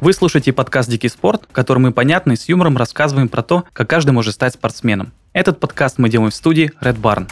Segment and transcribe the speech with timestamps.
[0.00, 3.64] Вы слушаете подкаст «Дикий спорт», в котором мы понятно и с юмором рассказываем про то,
[3.74, 5.12] как каждый может стать спортсменом.
[5.34, 7.28] Этот подкаст мы делаем в студии Red Barn.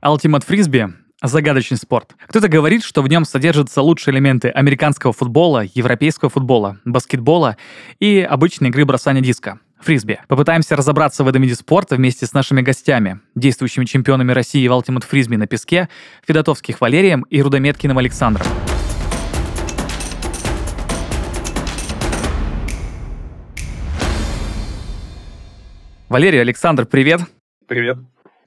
[0.00, 0.92] Ultimate Frisbee–
[1.24, 2.12] загадочный спорт.
[2.28, 7.56] Кто-то говорит, что в нем содержатся лучшие элементы американского футбола, европейского футбола, баскетбола
[7.98, 10.20] и обычной игры бросания диска фрисби.
[10.28, 15.04] Попытаемся разобраться в этом виде спорта вместе с нашими гостями, действующими чемпионами России в Ultimate
[15.04, 15.88] фрисби на песке,
[16.26, 18.46] Федотовских Валерием и Рудометкиным Александром.
[26.14, 27.22] Валерий, Александр, привет.
[27.66, 27.98] Привет.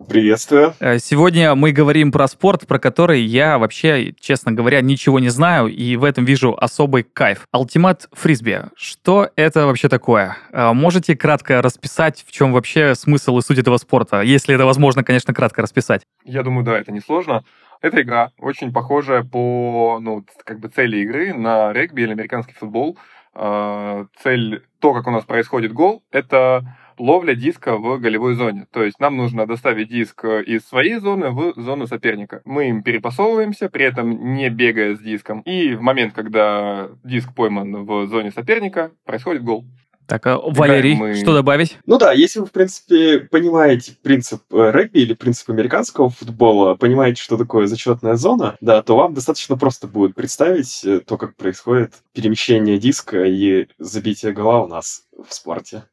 [0.07, 0.73] Приветствую.
[0.79, 5.67] Э, сегодня мы говорим про спорт, про который я вообще, честно говоря, ничего не знаю,
[5.67, 7.45] и в этом вижу особый кайф.
[7.51, 8.61] Ультимат фрисби.
[8.77, 10.37] Что это вообще такое?
[10.53, 14.21] Э, можете кратко расписать, в чем вообще смысл и суть этого спорта?
[14.21, 16.03] Если это возможно, конечно, кратко расписать.
[16.23, 17.43] Я думаю, да, это несложно.
[17.81, 22.97] Это игра, очень похожая по ну, как бы цели игры на регби или американский футбол.
[23.35, 26.63] Э, цель, то, как у нас происходит гол, это
[26.97, 28.67] ловля диска в голевой зоне.
[28.71, 32.41] То есть нам нужно доставить диск э, из своей зоны в зону соперника.
[32.45, 35.41] Мы им перепасовываемся, при этом не бегая с диском.
[35.41, 39.65] И в момент, когда диск пойман в зоне соперника, происходит гол.
[40.07, 41.15] Так, а, Валерий, мы...
[41.15, 41.77] что добавить?
[41.85, 47.21] Ну да, если вы, в принципе, понимаете принцип э, регби или принцип американского футбола, понимаете,
[47.21, 51.95] что такое зачетная зона, да, то вам достаточно просто будет представить э, то, как происходит
[52.13, 55.83] перемещение диска и забитие гола у нас в спорте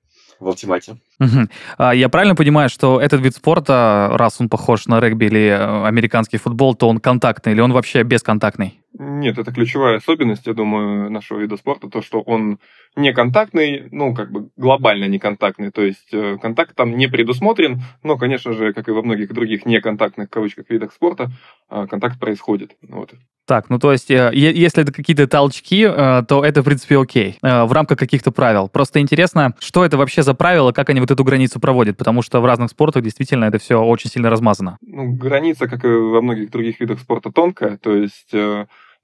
[0.45, 0.97] в Ultimate.
[1.21, 1.49] Угу.
[1.79, 5.87] А, я правильно понимаю, что этот вид спорта, раз он похож на регби или э,
[5.87, 8.79] американский футбол, то он контактный или он вообще бесконтактный?
[8.97, 12.61] Нет, это ключевая особенность, я думаю, нашего вида спорта, то, что он
[12.95, 17.83] не контактный, ну, как бы глобально не контактный, то есть э, контакт там не предусмотрен,
[18.05, 21.33] но, конечно же, как и во многих других неконтактных, в кавычках, видах спорта,
[21.71, 22.77] э, контакт происходит.
[22.89, 23.15] Вот.
[23.47, 27.73] Так, ну то есть, э, если это какие-то толчки, то это, в принципе, окей, в
[27.73, 28.69] рамках каких-то правил.
[28.69, 32.41] Просто интересно, что это вообще за правила, как они вот эту границу проводят, потому что
[32.41, 34.79] в разных спортах действительно это все очень сильно размазано.
[34.83, 38.33] Ну, граница, как и во многих других видах спорта, тонкая, то есть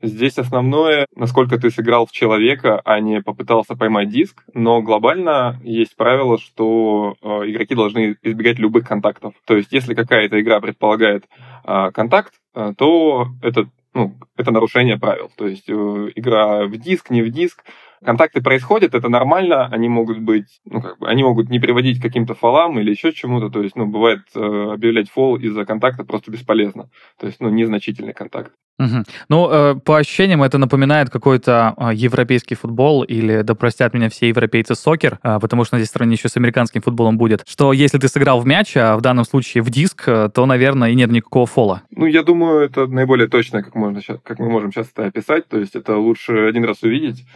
[0.02, 4.42] Здесь основное, насколько ты сыграл в человека, а не попытался поймать диск.
[4.54, 9.34] Но глобально есть правило, что э, игроки должны избегать любых контактов.
[9.44, 11.24] То есть, если какая-то игра предполагает
[11.64, 15.30] э, контакт, э, то это, ну, это нарушение правил.
[15.36, 15.72] То есть, э,
[16.14, 17.62] игра в диск, не в диск,
[18.04, 22.02] контакты происходят, это нормально, они могут быть, ну, как бы, они могут не приводить к
[22.02, 26.30] каким-то фолам или еще чему-то, то есть, ну, бывает, э, объявлять фол из-за контакта просто
[26.30, 28.52] бесполезно, то есть, ну, незначительный контакт.
[28.80, 29.04] Угу.
[29.28, 34.28] Ну, э, по ощущениям, это напоминает какой-то э, европейский футбол или, да простят меня все
[34.28, 37.98] европейцы, сокер, э, потому что на здесь стране еще с американским футболом будет, что если
[37.98, 41.10] ты сыграл в мяч, а в данном случае в диск, э, то, наверное, и нет
[41.10, 41.82] никакого фола.
[41.90, 45.58] Ну, я думаю, это наиболее точно, как, можно, как мы можем сейчас это описать, то
[45.58, 47.26] есть это лучше один раз увидеть,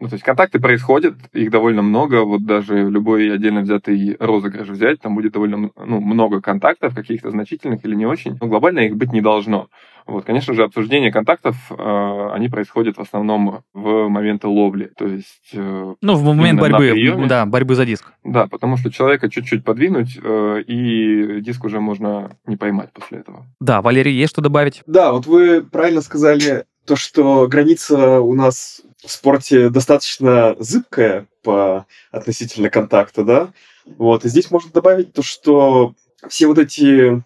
[0.00, 5.00] ну, то есть контакты происходят, их довольно много, вот даже любой отдельно взятый розыгрыш взять,
[5.00, 9.12] там будет довольно ну, много контактов, каких-то значительных или не очень, но глобально их быть
[9.12, 9.68] не должно.
[10.06, 15.50] Вот, конечно же, обсуждение контактов, э, они происходят в основном в моменты ловли, то есть...
[15.52, 17.26] Э, ну, в момент борьбы, приеме.
[17.26, 18.12] да, борьбы за диск.
[18.24, 23.46] Да, потому что человека чуть-чуть подвинуть, э, и диск уже можно не поймать после этого.
[23.60, 24.82] Да, Валерий, есть что добавить?
[24.86, 31.86] Да, вот вы правильно сказали то, что граница у нас в спорте достаточно зыбкая по
[32.10, 33.52] относительно контакта, да,
[33.84, 35.94] вот, и здесь можно добавить то, что
[36.28, 37.22] все вот эти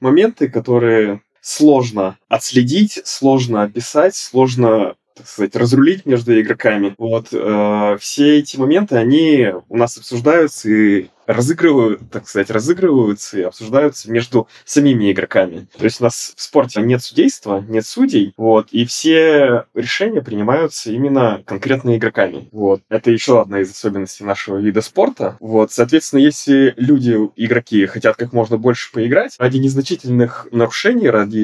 [0.00, 6.94] моменты, которые сложно отследить, сложно описать, сложно так сказать, разрулить между игроками.
[6.98, 13.42] Вот э, все эти моменты, они у нас обсуждаются и разыгрывают, так сказать, разыгрываются и
[13.42, 15.66] обсуждаются между самими игроками.
[15.76, 20.90] То есть у нас в спорте нет судейства, нет судей, вот, и все решения принимаются
[20.90, 22.48] именно конкретно игроками.
[22.52, 22.82] Вот.
[22.88, 25.36] Это еще одна из особенностей нашего вида спорта.
[25.40, 31.38] Вот, соответственно, если люди, игроки, хотят как можно больше поиграть, ради незначительных нарушений, ради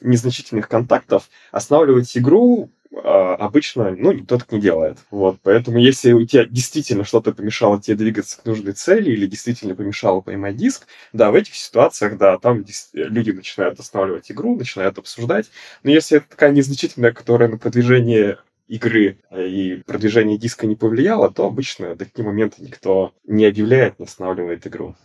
[0.00, 2.70] незначительных контактов останавливать игру
[3.02, 4.98] обычно, ну, никто так не делает.
[5.10, 9.74] Вот, поэтому если у тебя действительно что-то помешало тебе двигаться к нужной цели или действительно
[9.74, 15.50] помешало поймать диск, да, в этих ситуациях, да, там люди начинают останавливать игру, начинают обсуждать.
[15.82, 18.38] Но если это такая незначительная, которая на продвижение
[18.68, 23.98] игры э, и продвижение диска не повлияло, то обычно до такие моменты никто не объявляет,
[23.98, 24.96] не останавливает игру.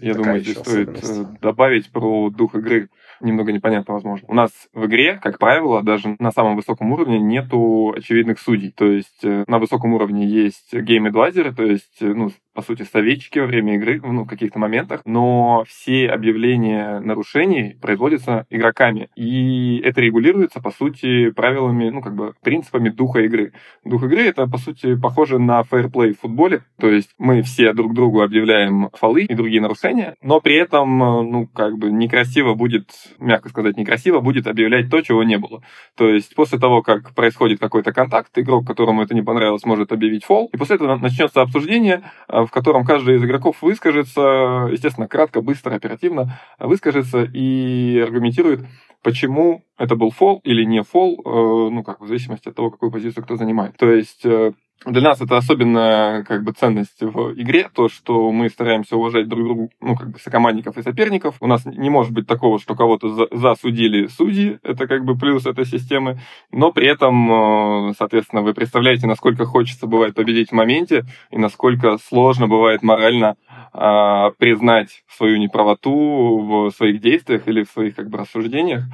[0.00, 2.88] Я, думаю, здесь стоит э, добавить про дух игры
[3.20, 4.26] немного непонятно, возможно.
[4.28, 8.70] У нас в игре, как правило, даже на самом высоком уровне нету очевидных судей.
[8.70, 13.38] То есть э, на высоком уровне есть гейм-эдвайзеры, то есть, э, ну, по сути, советчики
[13.40, 19.08] во время игры, ну, в каких-то моментах, но все объявления нарушений производятся игроками.
[19.16, 23.52] И это регулируется, по сути, правилами, ну, как бы, принципами духа игры.
[23.84, 27.92] Дух игры— это, по сути, похоже на фейерплей в футболе, то есть мы все друг
[27.94, 33.48] другу объявляем фолы и другие нарушения, но при этом, ну, как бы, некрасиво будет, мягко
[33.48, 35.62] сказать, некрасиво будет объявлять то, чего не было.
[35.96, 40.24] То есть после того, как происходит какой-то контакт, игрок, которому это не понравилось, может объявить
[40.24, 42.02] фол, и после этого начнется обсуждение,
[42.46, 48.66] в котором каждый из игроков выскажется, естественно, кратко, быстро, оперативно выскажется и аргументирует,
[49.02, 52.90] почему это был фол или не фол, э, ну, как в зависимости от того, какую
[52.90, 53.76] позицию кто занимает.
[53.76, 54.52] То есть э,
[54.86, 59.44] для нас это особенная как бы ценность в игре, то, что мы стараемся уважать друг
[59.44, 61.36] друга, ну, как бы сокомандников и соперников.
[61.40, 65.46] У нас не может быть такого, что кого-то за засудили судьи, это как бы плюс
[65.46, 66.18] этой системы,
[66.50, 71.98] но при этом, э, соответственно, вы представляете, насколько хочется бывает победить в моменте и насколько
[71.98, 73.36] сложно бывает морально
[73.72, 78.84] а, признать свою неправоту в своих действиях или в своих как бы рассуждениях.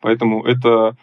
[0.00, 0.96] Поэтому это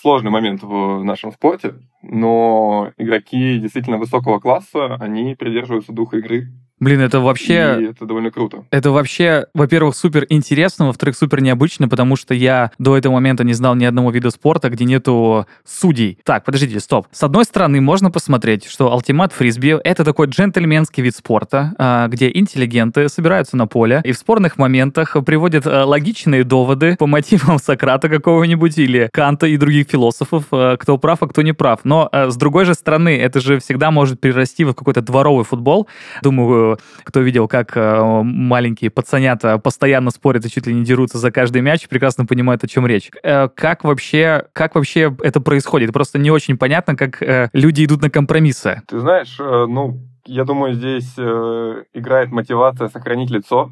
[0.00, 6.48] сложный момент в нашем спорте, но игроки действительно высокого класса, они придерживаются духа игры.
[6.82, 7.78] Блин, это вообще...
[7.80, 8.64] И это довольно круто.
[8.72, 13.52] Это вообще, во-первых, супер интересно, во-вторых, супер необычно, потому что я до этого момента не
[13.52, 16.18] знал ни одного вида спорта, где нету судей.
[16.24, 17.06] Так, подождите, стоп.
[17.12, 22.28] С одной стороны, можно посмотреть, что Ultimate Фрисби— это такой джентльменский вид спорта, а, где
[22.34, 28.08] интеллигенты собираются на поле и в спорных моментах приводят а, логичные доводы по мотивам Сократа
[28.08, 31.78] какого-нибудь или Канта и других философов, а, кто прав, а кто не прав.
[31.84, 35.86] Но с другой же стороны, это же всегда может перерасти в какой-то дворовый футбол.
[36.22, 36.71] Думаю,
[37.04, 41.62] кто видел, как э, маленькие пацанята постоянно спорят и чуть ли не дерутся за каждый
[41.62, 43.10] мяч, прекрасно понимают, о чем речь.
[43.22, 45.92] Э, как вообще, как вообще это происходит?
[45.92, 48.82] Просто не очень понятно, как э, люди идут на компромиссы.
[48.88, 53.70] Ты знаешь, ну, я думаю, здесь играет мотивация сохранить лицо,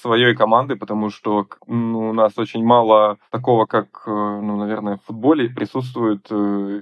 [0.00, 5.48] своей команды, потому что ну, у нас очень мало такого, как, ну, наверное, в футболе
[5.48, 6.26] присутствует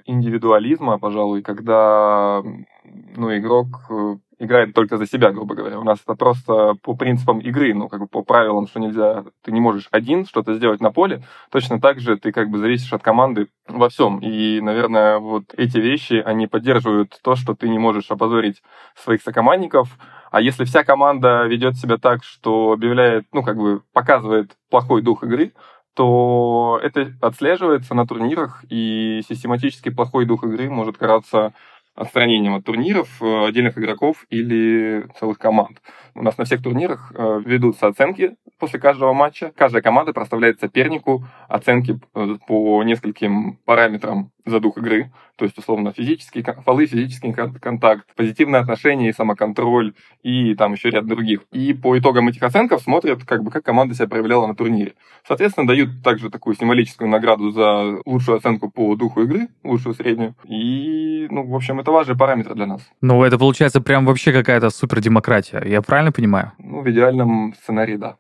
[0.07, 2.43] индивидуализма, пожалуй, когда
[3.17, 3.91] ну, игрок
[4.39, 5.79] играет только за себя, грубо говоря.
[5.79, 9.53] У нас это просто по принципам игры, ну, как бы по правилам, что нельзя, ты
[9.53, 13.03] не можешь один что-то сделать на поле, точно так же ты как бы зависишь от
[13.03, 14.19] команды во всем.
[14.21, 18.63] И, наверное, вот эти вещи, они поддерживают то, что ты не можешь опозорить
[18.97, 19.89] своих сокомандников,
[20.31, 25.25] а если вся команда ведет себя так, что объявляет, ну, как бы показывает плохой дух
[25.25, 25.53] игры,
[25.95, 31.55] то это отслеживается на турнирах, и систематически плохой дух игры может караться
[31.99, 35.83] отстранением от турниров э, отдельных игроков или целых команд.
[36.15, 39.53] У нас на всех турнирах э, ведутся оценки после каждого матча.
[39.57, 45.11] Каждая команда проставляет сопернику оценки э, по нескольким параметрам за дух игры.
[45.37, 51.07] То есть, условно, физический фолы, физический контакт, позитивное отношение и самоконтроль, и там еще ряд
[51.07, 51.43] других.
[51.53, 54.95] И по итогам этих оценков смотрят, как бы, как команда себя проявляла на турнире.
[55.27, 60.35] Соответственно, дают также такую символическую награду за лучшую оценку по духу игры, лучшую среднюю.
[60.45, 62.83] И, ну, в общем, это важный параметр для нас.
[63.01, 65.63] Ну, это получается прям вообще какая-то супер демократия.
[65.65, 66.53] Я правильно понимаю?
[66.59, 68.17] Ну, в идеальном сценарии, да.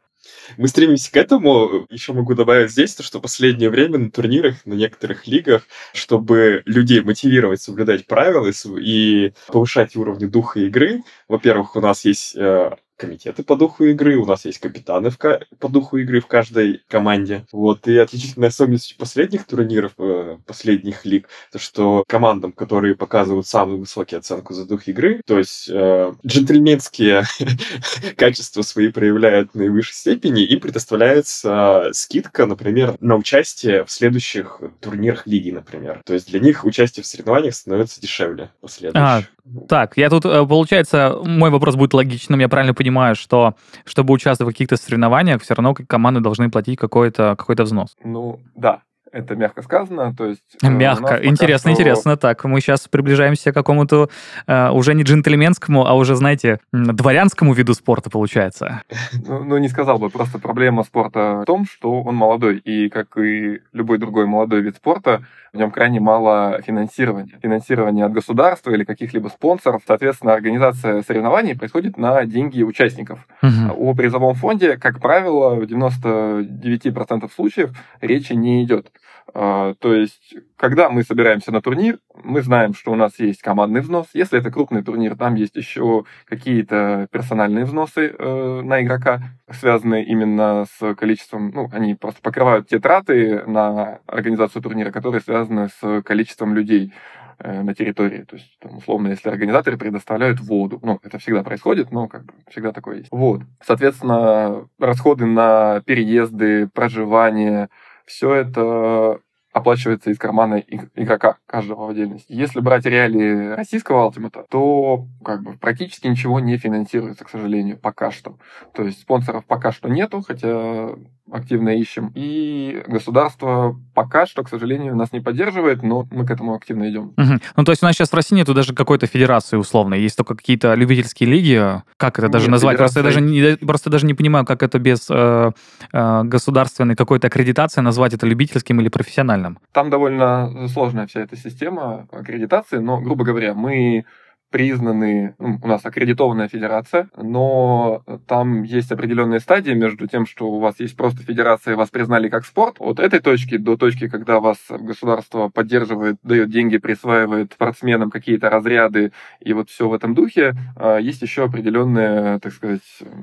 [0.56, 1.86] Мы стремимся к этому.
[1.90, 5.62] Еще могу добавить здесь, то, что последнее время на турнирах, на некоторых лигах,
[5.92, 8.50] чтобы людей мотивировать соблюдать правила
[8.80, 14.26] и повышать уровни духа игры, во-первых, у нас есть э, комитеты по духу игры, у
[14.26, 15.18] нас есть капитаны в
[15.58, 17.44] по духу игры в каждой команде.
[17.52, 23.78] Вот, и отличительная особенность последних турниров, э, последних лиг, то что командам, которые показывают самую
[23.78, 27.25] высокую оценку за дух игры, то есть э, джентльменские
[28.16, 35.26] качества свои проявляют в наивысшей степени, им предоставляется скидка, например, на участие в следующих турнирах
[35.26, 36.02] лиги, например.
[36.04, 39.00] То есть для них участие в соревнованиях становится дешевле последующих.
[39.00, 39.23] А,
[39.68, 43.54] так, я тут, э, получается, мой вопрос будет логичным, я правильно понимаю, что
[43.85, 47.97] чтобы участвовать в каких-то соревнованиях, все равно команды должны платить какой-то какой взнос.
[48.04, 50.42] Ну, да, это мягко сказано, то есть...
[50.62, 51.18] Э, мягко.
[51.22, 51.80] Интересно, что...
[51.80, 52.16] интересно.
[52.16, 54.10] Так, мы сейчас приближаемся к какому-то
[54.46, 58.82] э, уже не джентльменскому, а уже, знаете, дворянскому виду спорта, получается.
[59.26, 60.10] Ну, ну, не сказал бы.
[60.10, 62.58] Просто проблема спорта в том, что он молодой.
[62.58, 65.22] И, как и любой другой молодой вид спорта,
[65.52, 67.38] в нем крайне мало финансирования.
[67.42, 69.82] Финансирования от государства или каких-либо спонсоров.
[69.86, 73.26] Соответственно, организация соревнований происходит на деньги участников.
[73.42, 73.90] Угу.
[73.90, 78.90] О призовом фонде, как правило, в 99% случаев речи не идет.
[79.35, 83.80] А, то есть, когда мы собираемся на турнир, мы знаем, что у нас есть командный
[83.82, 84.08] взнос.
[84.14, 89.20] Если это крупный турнир, там есть еще какие-то персональные взносы э, на игрока,
[89.50, 95.68] связанные именно с количеством, ну, они просто покрывают те траты на организацию турнира, которые связаны
[95.68, 96.92] с количеством людей.
[97.38, 98.25] э, на территории.
[98.25, 102.32] То есть, там, условно, если организаторы предоставляют воду, ну, это всегда происходит, но как бы
[102.50, 103.08] всегда такое есть.
[103.12, 103.42] Вот.
[103.64, 107.68] Соответственно, расходы на переезды, проживание,
[108.08, 109.20] все это
[109.52, 110.62] оплачивается из кармана
[110.94, 112.32] игрока каждого в отдельности.
[112.32, 118.10] Если брать реалии российского алтимата, то как бы практически ничего не финансируется, к сожалению, пока
[118.10, 118.38] что.
[118.74, 120.90] То есть спонсоров пока что нету, хотя
[121.32, 122.12] активно ищем.
[122.14, 127.12] И государство пока что, к сожалению, нас не поддерживает, но мы к этому активно идем.
[127.16, 127.38] Угу.
[127.56, 130.35] Ну, то есть у нас сейчас в России нету даже какой-то федерации условно, есть только
[130.35, 131.82] какие-то любительские лиги.
[131.97, 132.76] Как это даже Нет, назвать?
[132.76, 133.02] Федерация...
[133.02, 135.50] Просто, я даже не, просто даже не понимаю, как это без э,
[135.92, 139.58] э, государственной какой-то аккредитации назвать это любительским или профессиональным.
[139.73, 144.04] Там довольно сложная вся эта система аккредитации, но, грубо говоря, мы
[144.50, 150.81] признаны, у нас аккредитованная федерация, но там есть определенные стадии между тем, что у вас
[150.81, 154.59] есть просто федерация, и вас признали как спорт, от этой точки до точки, когда вас
[154.71, 160.99] государство поддерживает, дает деньги, присваивает спортсменам какие-то разряды, и вот все в этом духе, а,
[160.99, 162.81] есть еще определенные, так сказать,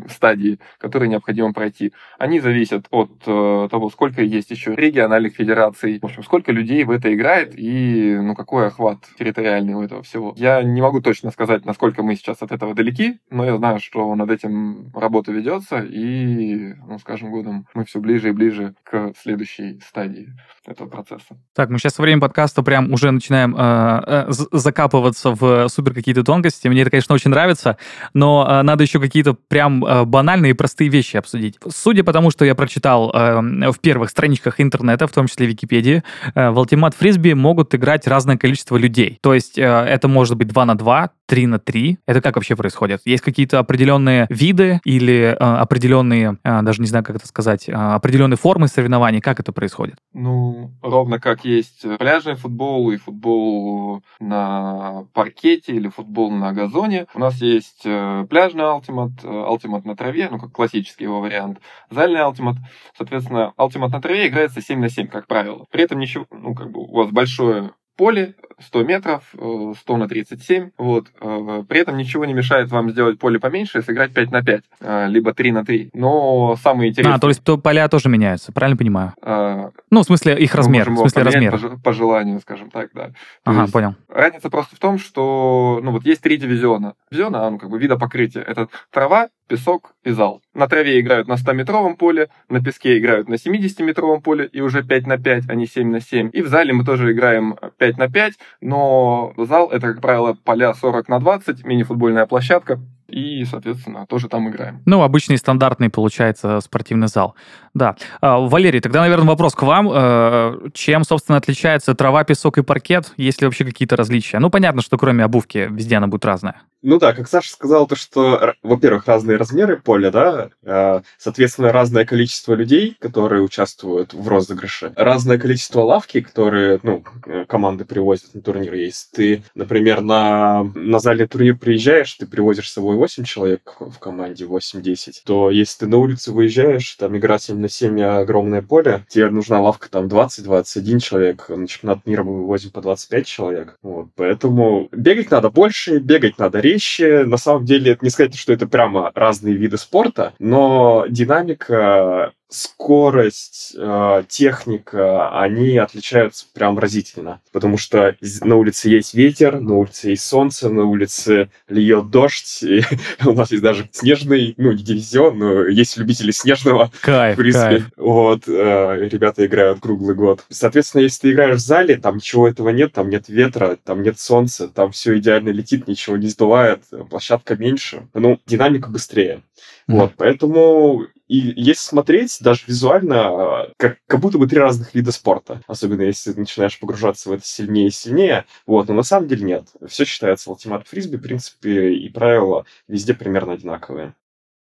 [0.10, 1.94] стадии, которые необходимо пройти.
[2.18, 6.92] Они зависят от э, того, сколько есть еще региональных федераций, в общем, сколько людей в
[6.92, 10.34] это играет и ну, какой охват территориальный у этого всего.
[10.38, 13.80] Я не могу точно точно сказать, насколько мы сейчас от этого далеки, но я знаю,
[13.80, 19.14] что над этим работа ведется, и, ну, с годом мы все ближе и ближе к
[19.18, 20.34] следующей стадии
[20.68, 21.38] этого процесса.
[21.56, 26.24] Так, мы сейчас во время подкаста прям уже начинаем э, э, закапываться в супер какие-то
[26.24, 26.68] тонкости.
[26.68, 27.78] Мне это, конечно, очень нравится,
[28.14, 31.58] но э, надо еще какие-то прям э, банальные и простые вещи обсудить.
[31.70, 36.04] Судя по тому, что я прочитал э, в первых страничках интернета, в том числе Википедии,
[36.34, 39.20] э, в Ultimate Frisbee могут играть разное количество людей.
[39.22, 42.00] То есть э, это может быть 2 на 2, 3 на 3.
[42.06, 43.02] Это как вообще происходит?
[43.06, 47.74] Есть какие-то определенные виды или э, определенные, э, даже не знаю, как это сказать, э,
[47.74, 49.22] определенные формы соревнований?
[49.22, 49.96] Как это происходит?
[50.14, 57.08] Ну, ровно как есть пляжный футбол и футбол на паркете или футбол на газоне.
[57.14, 61.60] У нас есть э, пляжный алтимат, алтимат на траве, ну, как классический его вариант,
[61.90, 62.58] зальный алтимат.
[62.98, 65.66] Соответственно, алтимат на траве играется 7 на 7, как правило.
[65.72, 70.08] При этом ничего, ну, как бы у вас большое поле 100 метров, 100 э, на
[70.08, 71.08] 37, вот.
[71.22, 74.64] Э, при этом ничего не мешает вам сделать поле поменьше и сыграть 5 на 5,
[74.80, 75.90] э, либо 3 на 3.
[75.94, 77.16] Но самое интересное...
[77.16, 79.14] А, то есть то поля тоже меняются, правильно понимаю?
[79.22, 79.72] А...
[79.92, 81.78] Ну, в смысле их размер, в смысле размер.
[81.84, 83.08] По, желанию, скажем так, да.
[83.44, 83.96] То ага, понял.
[84.10, 86.96] Разница просто в том, что, ну, вот есть три дивизиона.
[87.12, 88.42] Дивизиона, ну, как бы вида покрытия.
[88.42, 90.42] Это трава, песок и зал.
[90.54, 95.08] На траве играют на 100-метровом поле, на песке играют на 70-метровом поле и уже 5
[95.08, 96.30] на 5, а не 7 на 7.
[96.34, 100.74] И в зале мы тоже играем 5 на 5, но зал это, как правило, поля
[100.74, 104.82] 40 на 20, мини-футбольная площадка, и, соответственно, тоже там играем.
[104.86, 107.36] Ну, обычный стандартный, получается, спортивный зал.
[107.74, 107.96] Да.
[108.22, 109.90] А, Валерий, тогда, наверное, вопрос к вам.
[109.92, 113.14] Э, чем, собственно, отличается трава, песок и паркет?
[113.18, 114.40] Есть ли вообще какие-то различия?
[114.40, 116.62] Ну, понятно, что кроме обувки везде она будет разная.
[116.82, 122.06] Ну да, как Саша сказал, то что, во-первых, разные размеры поля, да, э, соответственно, разное
[122.06, 128.42] количество людей, которые участвуют в розыгрыше, разное количество лавки, которые, ну, э, команды привозят на
[128.42, 128.74] турнир.
[128.76, 134.00] Есть ты, например, на, на зале турнир приезжаешь, ты привозишь с собой 8 человек в
[134.00, 139.06] команде, 8-10, то если ты на улицу выезжаешь, там игра 7 на 7 огромное поле,
[139.10, 143.78] тебе нужна лавка там 20-21 человек, на чемпионат мира мы вывозим по 25 человек.
[143.82, 148.54] Вот, поэтому бегать надо больше, бегать надо вещи, на самом деле, это не сказать, что
[148.54, 157.42] это прямо разные виды спорта, но динамика скорость, э, техника, они отличаются прям разительно.
[157.52, 162.64] Потому что на улице есть ветер, на улице есть солнце, на улице льет дождь.
[162.64, 162.82] И
[163.26, 166.92] у нас есть даже снежный, ну, не дивизион, но есть любители снежного.
[167.02, 167.92] Кайф, кайф.
[167.98, 170.44] Вот, э, ребята играют круглый год.
[170.50, 174.20] Соответственно, если ты играешь в зале, там ничего этого нет, там нет ветра, там нет
[174.20, 178.08] солнца, там все идеально летит, ничего не сдувает, площадка меньше.
[178.14, 179.42] Ну, динамика быстрее.
[179.88, 180.00] Mm-hmm.
[180.00, 185.62] Вот, поэтому и если смотреть, даже визуально, как, как будто бы три разных вида спорта.
[185.68, 188.46] Особенно если начинаешь погружаться в это сильнее и сильнее.
[188.68, 189.68] Вот, но на самом деле нет.
[189.88, 194.16] Все считается Ultimate Фрисби, в принципе, и правила везде примерно одинаковые.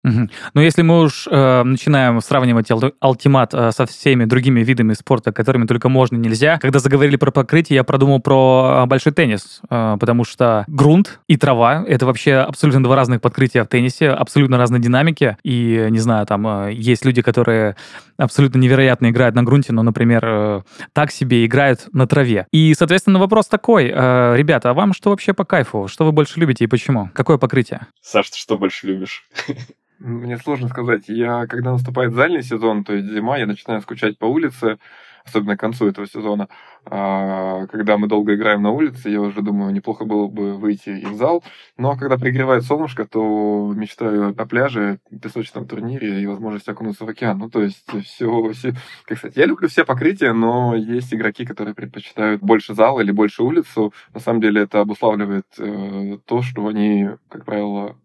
[0.06, 0.28] Угу.
[0.54, 2.68] Но если мы уж э, начинаем сравнивать
[3.00, 7.74] алтимат э, со всеми другими видами спорта, которыми только можно нельзя, когда заговорили про покрытие,
[7.76, 12.84] я продумал про э, большой теннис, э, потому что грунт и трава— это вообще абсолютно
[12.84, 17.20] два разных подкрытия в теннисе, абсолютно разные динамики, и, не знаю, там э, есть люди,
[17.20, 17.74] которые
[18.16, 22.46] абсолютно невероятно играют на грунте, но, например, э, так себе играют на траве.
[22.52, 25.88] И, соответственно, вопрос такой, э, ребята, а вам что вообще по кайфу?
[25.88, 27.10] Что вы больше любите и почему?
[27.12, 27.88] Какое покрытие?
[28.00, 29.28] Саш, ты что больше любишь?
[29.98, 31.08] Мне сложно сказать.
[31.08, 34.78] Я, когда наступает зальный сезон, то есть зима, я начинаю скучать по улице.
[35.24, 36.48] особенно к концу этого сезона.
[36.84, 41.06] А, когда мы долго играем на улице, я уже думаю, неплохо было бы выйти и
[41.06, 41.42] в зал.
[41.76, 47.08] Но а когда пригревает солнышко, то мечтаю о пляже, песочном турнире и возможности окунуться в
[47.08, 47.38] океан.
[47.38, 48.74] Ну, то есть все, все...
[49.04, 53.42] Как сказать, я люблю все покрытия, но есть игроки, которые предпочитают больше зал или больше
[53.42, 53.92] улицу.
[54.14, 57.96] На самом деле это обуславливает э, то, что они, как правило,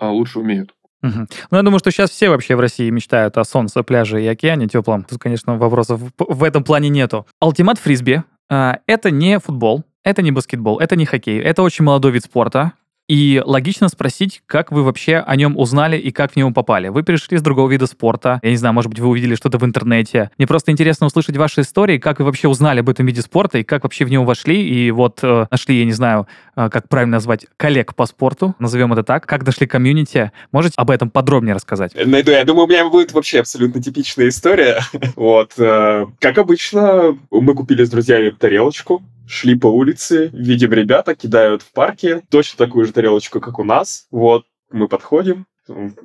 [0.00, 0.77] лучше умеют.
[1.02, 1.26] Угу.
[1.50, 4.66] Ну, я думаю, что сейчас все вообще в России мечтают о солнце, пляже и океане
[4.66, 5.04] теплом.
[5.04, 7.26] Тут, конечно, вопросов в этом плане нету.
[7.40, 11.38] Алтимат фрисби а, это не футбол, это не баскетбол, это не хоккей.
[11.40, 12.72] Это очень молодой вид спорта.
[13.08, 16.88] И логично спросить, как вы вообще о нем узнали и как в него попали.
[16.88, 18.38] Вы перешли с другого вида спорта.
[18.42, 20.30] Я не знаю, может быть, вы увидели что-то в интернете.
[20.36, 23.64] Мне просто интересно услышать ваши истории, как вы вообще узнали об этом виде спорта и
[23.64, 24.62] как вообще в него вошли.
[24.62, 26.26] И вот э, нашли, я не знаю,
[26.70, 29.26] как правильно назвать, коллег по спорту, назовем это так.
[29.26, 30.32] Как нашли комьюнити.
[30.50, 31.92] Можете об этом подробнее рассказать?
[31.94, 32.32] Найду.
[32.32, 34.80] Я думаю, у меня будет вообще абсолютно типичная история.
[35.16, 35.52] вот.
[35.58, 41.70] Э, как обычно, мы купили с друзьями тарелочку шли по улице, видим ребята, кидают в
[41.72, 44.06] парке точно такую же тарелочку, как у нас.
[44.10, 45.46] Вот, мы подходим,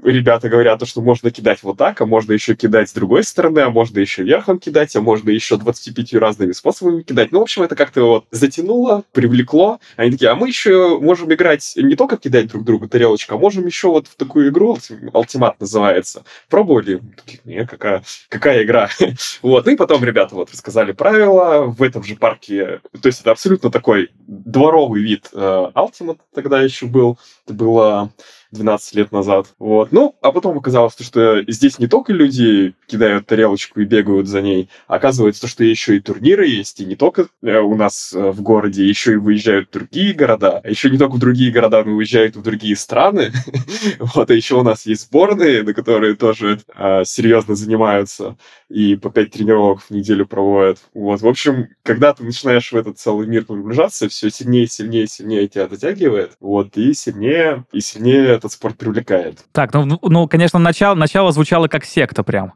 [0.04, 3.70] ребята говорят, что можно кидать вот так, а можно еще кидать с другой стороны, а
[3.70, 7.32] можно еще верхом кидать, а можно еще 25 разными способами кидать.
[7.32, 9.80] Ну, в общем, это как-то вот затянуло, привлекло.
[9.96, 13.66] Они такие, а мы еще можем играть не только кидать друг другу тарелочку, а можем
[13.66, 14.78] еще вот в такую игру,
[15.14, 16.24] Ultimate называется.
[16.50, 17.02] Пробовали?
[17.18, 18.90] Такие, не, какая, какая игра?
[19.42, 22.82] вот, ну и потом ребята вот рассказали правила в этом же парке.
[23.02, 27.18] То есть это абсолютно такой дворовый вид э, Ultimate тогда еще был.
[27.46, 28.14] Это было
[28.54, 29.48] 12 лет назад.
[29.60, 29.92] Вот.
[29.92, 34.70] Ну, а потом оказалось, что здесь не только люди кидают тарелочку и бегают за ней,
[34.88, 38.42] а оказывается, что еще и турниры есть, и не только э, у нас э, в
[38.42, 41.94] городе, еще и выезжают в другие города, а еще не только в другие города, но
[41.94, 43.32] уезжают в другие страны.
[44.00, 48.38] вот, а еще у нас есть сборные, на которые тоже э, серьезно занимаются
[48.70, 50.80] и по пять тренировок в неделю проводят.
[50.94, 55.48] Вот, в общем, когда ты начинаешь в этот целый мир погружаться, все сильнее, сильнее, сильнее
[55.48, 59.40] тебя затягивает, вот, и сильнее, и сильнее этот спорт привлекает.
[59.54, 62.54] Так, ну, ну, ну конечно, начало, начало звучало как секта прям.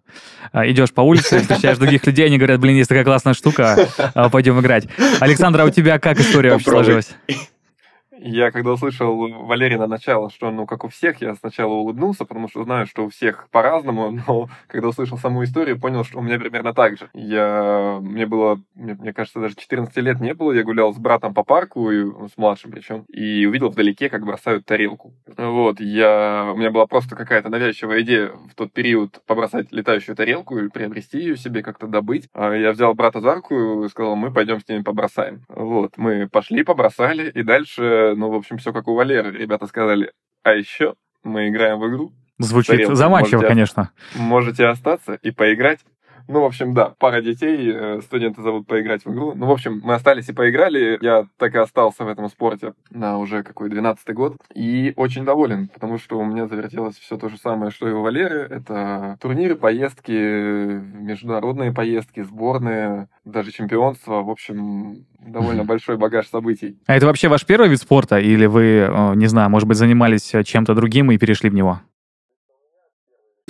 [0.52, 4.30] А, идешь по улице, встречаешь других людей, они говорят, блин, есть такая классная штука, а,
[4.30, 4.88] пойдем играть.
[5.20, 7.16] Александр, а у тебя как история вообще сложилась?
[8.20, 12.64] Я когда услышал Валерина начало, что ну как у всех, я сначала улыбнулся, потому что
[12.64, 16.74] знаю, что у всех по-разному, но когда услышал саму историю, понял, что у меня примерно
[16.74, 17.10] так же.
[17.14, 21.34] Я, мне было, мне, мне кажется, даже 14 лет не было, я гулял с братом
[21.34, 25.14] по парку, и, с младшим причем, и увидел вдалеке, как бросают тарелку.
[25.38, 30.58] Вот, я, у меня была просто какая-то навязчивая идея в тот период побросать летающую тарелку
[30.58, 32.30] или приобрести ее себе, как-то добыть.
[32.34, 35.44] А я взял брата за руку и сказал, мы пойдем с ними побросаем.
[35.50, 39.32] Вот, мы пошли, побросали, и дальше ну, в общем, все как у Валеры.
[39.32, 40.12] Ребята сказали,
[40.44, 42.12] а еще мы играем в игру.
[42.40, 43.92] Звучит заманчиво, можете, конечно.
[44.16, 45.80] Можете остаться и поиграть.
[46.28, 49.34] Ну, в общем, да, пара детей, э, студенты зовут поиграть в игру.
[49.36, 50.98] Ну, в общем, мы остались и поиграли.
[51.02, 54.36] Я так и остался в этом спорте на уже какой 12 год.
[54.54, 58.02] И очень доволен, потому что у меня завертелось все то же самое, что и у
[58.02, 58.48] Валеры.
[58.50, 64.22] Это турниры, поездки, международные поездки, сборные, даже чемпионство.
[64.22, 66.78] В общем, довольно большой багаж событий.
[66.88, 68.20] А это вообще ваш первый вид спорта?
[68.20, 71.82] Или вы, э, не знаю, может быть, занимались чем-то другим и перешли в него?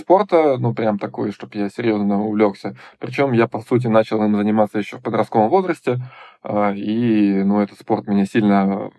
[0.08, 2.78] Спорта, ну, прям такой, чтобы я серьезно увлекся.
[2.98, 6.00] Причем я, по сути, начал им заниматься еще в подростковом возрасте,
[6.44, 8.90] а, и, ну, этот спорт меня сильно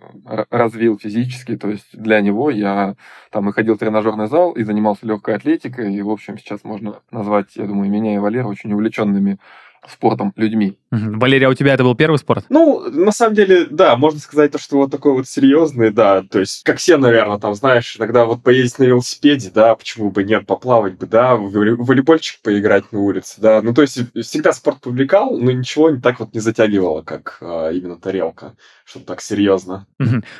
[0.50, 2.94] развил физически, то есть для него я
[3.30, 7.00] там и ходил в тренажерный зал, и занимался легкой атлетикой, и, в общем, сейчас можно
[7.10, 9.38] назвать, я думаю, меня и Валера очень увлеченными
[9.88, 10.76] спортом людьми.
[10.90, 11.18] Угу.
[11.18, 12.46] Валерия, а у тебя это был первый спорт?
[12.48, 16.40] Ну, на самом деле, да, можно сказать, то, что вот такой вот серьезный, да, то
[16.40, 20.46] есть, как все, наверное, там, знаешь, иногда вот поездить на велосипеде, да, почему бы нет,
[20.46, 25.36] поплавать бы, да, в волейбольчик поиграть на улице, да, ну, то есть, всегда спорт привлекал,
[25.36, 28.54] но ничего не так вот не затягивало, как а, именно тарелка
[28.88, 29.86] что так серьезно.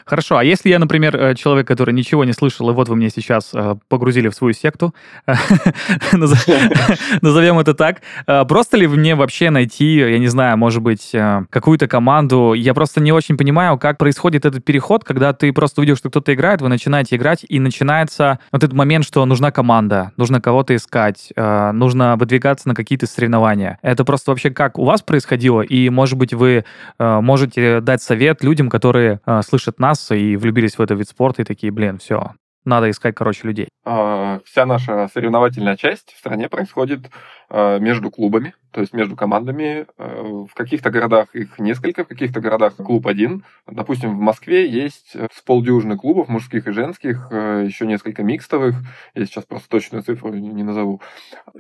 [0.06, 3.10] Хорошо, а если я, например, э, человек, который ничего не слышал, и вот вы мне
[3.10, 4.94] сейчас э, погрузили в свою секту,
[6.12, 11.14] назовем это так, э, просто ли мне вообще найти, я не знаю, может быть,
[11.50, 12.52] какую-то команду?
[12.52, 16.34] Я просто не очень понимаю, как происходит этот переход, когда ты просто увидел, что кто-то
[16.34, 21.32] играет, вы начинаете играть, и начинается вот этот момент, что нужна команда, нужно кого-то искать,
[21.36, 23.78] нужно выдвигаться на какие-то соревнования.
[23.82, 25.62] Это просто вообще как у вас происходило?
[25.62, 26.64] И, может быть, вы
[26.98, 31.44] можете дать совет, людям, которые э, слышат нас и влюбились в этот вид спорта и
[31.44, 32.32] такие, блин, все,
[32.68, 33.68] надо искать, короче, людей?
[33.84, 37.10] А, вся наша соревновательная часть в стране происходит
[37.48, 39.86] а, между клубами, то есть между командами.
[39.96, 43.44] А, в каких-то городах их несколько, в каких-то городах клуб один.
[43.66, 48.76] Допустим, в Москве есть с полдюжины клубов, мужских и женских, еще несколько микстовых.
[49.14, 51.00] Я сейчас просто точную цифру не назову.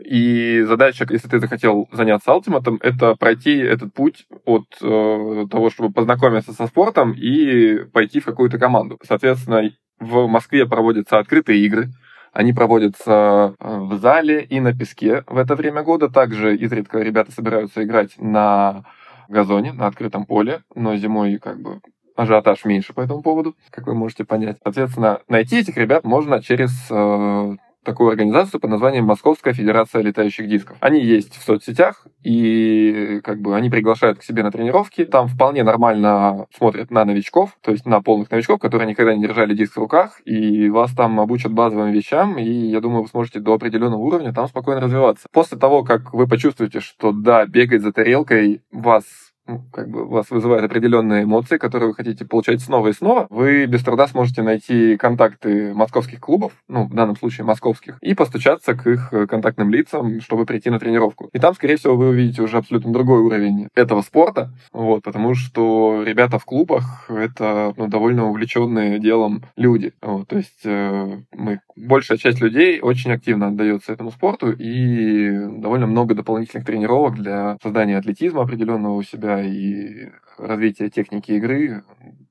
[0.04, 5.92] И задача, если ты захотел заняться алтиматом, это пройти этот путь от э, того, чтобы
[5.92, 8.98] познакомиться со спортом и пойти в какую-то команду.
[9.02, 11.88] Соответственно, в Москве проводятся открытые игры,
[12.32, 16.08] они проводятся э, в зале и на песке в это время года.
[16.08, 18.84] Также изредка ребята собираются играть на
[19.28, 21.80] газоне, на открытом поле, но зимой как бы
[22.16, 24.58] ажиотаж меньше по этому поводу, как вы можете понять.
[24.62, 30.76] Соответственно, найти этих ребят можно через э, такую организацию под названием Московская Федерация летающих дисков.
[30.80, 35.04] Они есть в соцсетях, и как бы они приглашают к себе на тренировки.
[35.04, 39.54] Там вполне нормально смотрят на новичков, то есть на полных новичков, которые никогда не держали
[39.54, 43.54] диск в руках, и вас там обучат базовым вещам, и я думаю, вы сможете до
[43.54, 45.28] определенного уровня там спокойно развиваться.
[45.32, 49.04] После того, как вы почувствуете, что да, бегать за тарелкой вас
[49.48, 53.66] ну, как бы вас вызывает определенные эмоции, которые вы хотите получать снова и снова, вы
[53.66, 58.86] без труда сможете найти контакты московских клубов, ну, в данном случае московских, и постучаться к
[58.86, 61.30] их контактным лицам, чтобы прийти на тренировку.
[61.32, 66.02] И там, скорее всего, вы увидите уже абсолютно другой уровень этого спорта, вот, потому что
[66.04, 69.92] ребята в клубах— это ну, довольно увлеченные делом люди.
[70.02, 75.86] Вот, то есть э, мы, большая часть людей очень активно отдается этому спорту, и довольно
[75.86, 81.82] много дополнительных тренировок для создания атлетизма определенного у себя, и развитие техники игры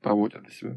[0.02, 0.76] проводят для себя.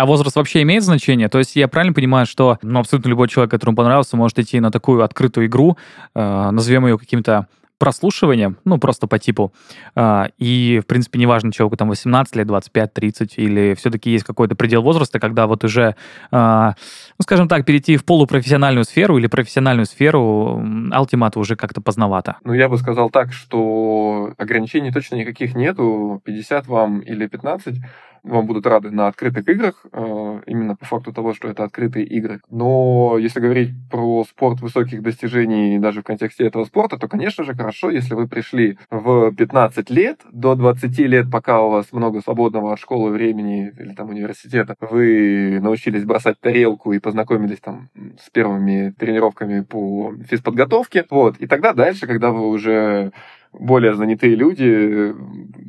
[0.00, 1.28] А возраст вообще имеет значение?
[1.28, 4.70] То есть я правильно понимаю, что ну, абсолютно любой человек, которому понравился, может идти на
[4.70, 5.76] такую открытую игру,
[6.14, 7.46] э, назовем ее каким-то
[7.78, 9.52] прослушиванием, ну, просто по типу.
[9.94, 14.54] А, и, в принципе, неважно, человеку там 18 лет, 25, 30, или все-таки есть какой-то
[14.54, 15.96] предел возраста, когда вот уже,
[16.30, 16.74] а,
[17.18, 20.60] ну, скажем так, перейти в полупрофессиональную сферу или профессиональную сферу
[20.92, 22.36] Ultimate уже как-то поздновато.
[22.44, 27.76] Ну, я бы сказал так, что ограничений точно никаких нету, 50 вам или 15,
[28.22, 32.40] вам будут рады на открытых играх, э, именно по факту того, что это открытые игры.
[32.50, 37.54] Но если говорить про спорт высоких достижений даже в контексте этого спорта, то, конечно же,
[37.54, 42.72] хорошо, если вы пришли в 15 лет, до 20 лет, пока у вас много свободного
[42.72, 47.88] от школы времени или там университета, вы научились бросать тарелку и познакомились там
[48.22, 51.04] с первыми тренировками по физподготовке.
[51.10, 51.36] Вот.
[51.38, 53.12] И тогда дальше, когда вы уже
[53.58, 55.14] более занятые люди,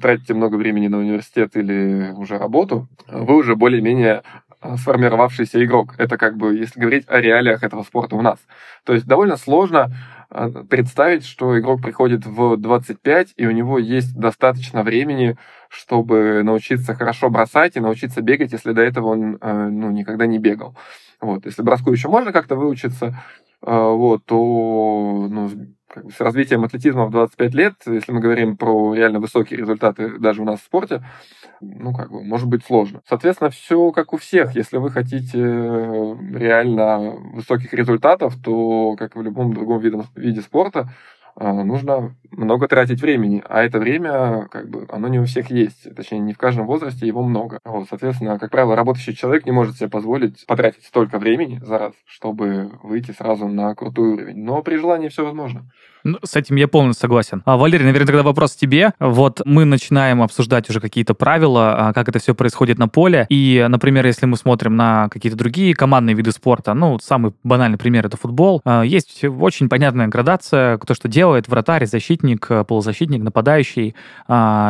[0.01, 4.23] тратите много времени на университет или уже работу, вы уже более-менее
[4.59, 5.93] а, сформировавшийся игрок.
[5.97, 8.39] Это как бы, если говорить о реалиях этого спорта у нас.
[8.85, 9.91] То есть довольно сложно
[10.29, 15.37] а, представить, что игрок приходит в 25, и у него есть достаточно времени,
[15.69, 20.75] чтобы научиться хорошо бросать и научиться бегать, если до этого он ну, никогда не бегал.
[21.19, 21.45] Вот.
[21.45, 23.21] Если броску еще можно как-то выучиться,
[23.61, 25.49] вот, то ну,
[25.97, 30.19] как бы с развитием атлетизма в 25 лет, если мы говорим про реально высокие результаты
[30.19, 31.03] даже у нас в спорте,
[31.59, 33.01] ну, как бы, может быть сложно.
[33.09, 34.55] Соответственно, все как у всех.
[34.55, 40.89] Если вы хотите реально высоких результатов, то, как и в любом другом виде, виде спорта,
[41.39, 46.19] нужно много тратить времени, а это время, как бы, оно не у всех есть, точнее,
[46.19, 47.59] не в каждом возрасте его много.
[47.63, 51.93] Вот, соответственно, как правило, работающий человек не может себе позволить потратить столько времени за раз,
[52.05, 54.43] чтобы выйти сразу на крутой уровень.
[54.43, 55.69] Но при желании все возможно.
[56.07, 57.41] Ну, с этим я полностью согласен.
[57.43, 58.93] А, Валерий, наверное, тогда вопрос тебе.
[58.97, 63.25] Вот мы начинаем обсуждать уже какие-то правила, а, как это все происходит на поле.
[63.27, 68.05] И, например, если мы смотрим на какие-то другие командные виды спорта, ну, самый банальный пример—
[68.07, 68.61] это футбол.
[68.63, 73.93] А, есть очень понятная градация, кто что делает, вратарь, защитник, полузащитник, нападающий.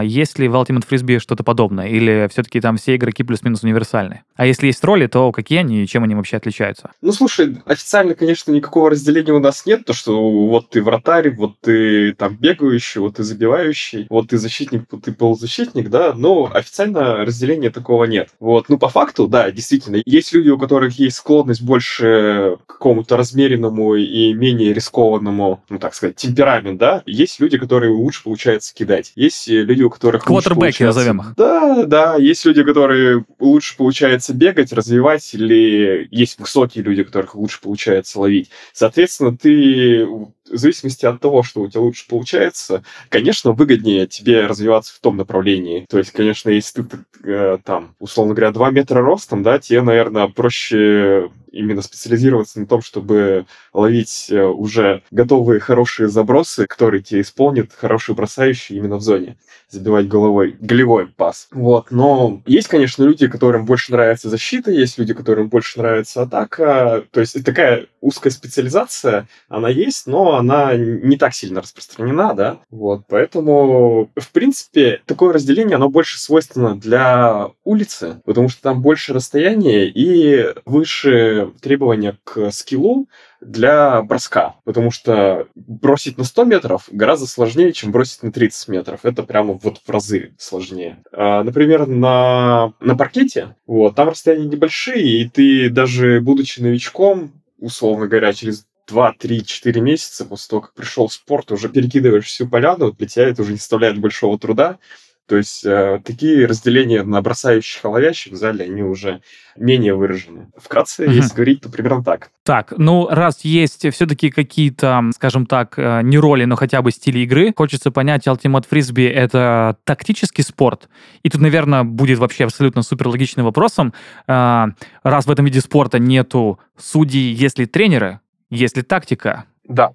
[0.04, 1.88] Есть ли в Ultimate Frisbee что-то подобное?
[1.88, 4.24] Или все-таки там все игроки плюс-минус универсальны?
[4.36, 6.90] А если есть роли, то какие они и чем они вообще отличаются?
[7.04, 11.36] Ну, слушай, официально, конечно, никакого разделения у нас нет, то, что вот ты вратарь, вратарь,
[11.36, 16.50] вот ты там бегающий, вот ты забивающий, вот ты защитник, вот ты полузащитник, да, но
[16.54, 18.30] официально разделения такого нет.
[18.40, 23.18] Вот, ну, по факту, да, действительно, есть люди, у которых есть склонность больше к какому-то
[23.18, 27.04] размеренному и менее рискованному, ну, так сказать, темперамент, да.
[27.06, 29.12] Есть люди, которые лучше получается кидать.
[29.16, 31.34] Есть люди, у которых Квотербеки назовем их.
[31.36, 37.36] Да, да, есть люди, которые лучше получается бегать, развивать, или есть высокие люди, у которых
[37.36, 38.50] лучше получается ловить.
[38.74, 40.08] Соответственно, ты
[40.50, 45.18] в зависимости от того, что у тебя лучше получается, конечно, выгоднее тебе развиваться в том
[45.18, 45.86] направлении.
[45.90, 50.28] То есть, конечно, если ты э, там, условно говоря, 2 метра ростом, да, тебе, наверное,
[50.28, 57.72] проще именно специализироваться на том, чтобы ловить э, уже готовые хорошие забросы, которые тебе исполнят
[57.74, 59.38] хорошие бросающие именно в зоне,
[59.70, 61.48] забивать головой, голевой пас.
[61.52, 67.04] Вот, но есть, конечно, люди, которым больше нравится защита, есть люди, которым больше нравится атака,
[67.12, 73.04] то есть такая узкая специализация, она есть, но она не так сильно распространена, да, вот,
[73.08, 79.88] поэтому, в принципе, такое разделение, оно больше свойственно для улицы, потому что там больше расстояния
[79.88, 83.08] и выше требования к скиллу,
[83.40, 89.06] для броска, потому что бросить на 100 метров гораздо сложнее, чем бросить на 30 метров.
[89.06, 91.04] Это прямо вот в разы сложнее.
[91.12, 98.08] А, например, на, на паркете, вот, там расстояния небольшие, и ты даже будучи новичком, условно
[98.08, 102.48] говоря, через 2, 3, 4 месяца после того, как пришел в спорт, уже перекидываешь всю
[102.48, 104.80] поляну, для тебя это уже не составляет большого труда.
[105.28, 109.22] То есть э, такие разделения на бросающих и ловящих в зале, они уже
[109.58, 110.48] менее выражены.
[110.56, 111.12] Вкратце, mm-hmm.
[111.12, 112.30] если говорить, то примерно так.
[112.44, 117.20] Так, ну раз есть все-таки какие-то, скажем так, э, не роли, но хотя бы стили
[117.20, 120.88] игры, хочется понять, Ultimate Frisbee— это тактический спорт?
[121.24, 123.94] И тут, наверное, будет вообще абсолютно супер логичным вопросом,
[124.28, 124.66] э,
[125.04, 129.44] раз в этом виде спорта нету судей, есть ли тренеры, есть ли тактика?
[129.66, 129.92] Да,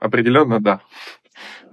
[0.00, 0.80] определенно да.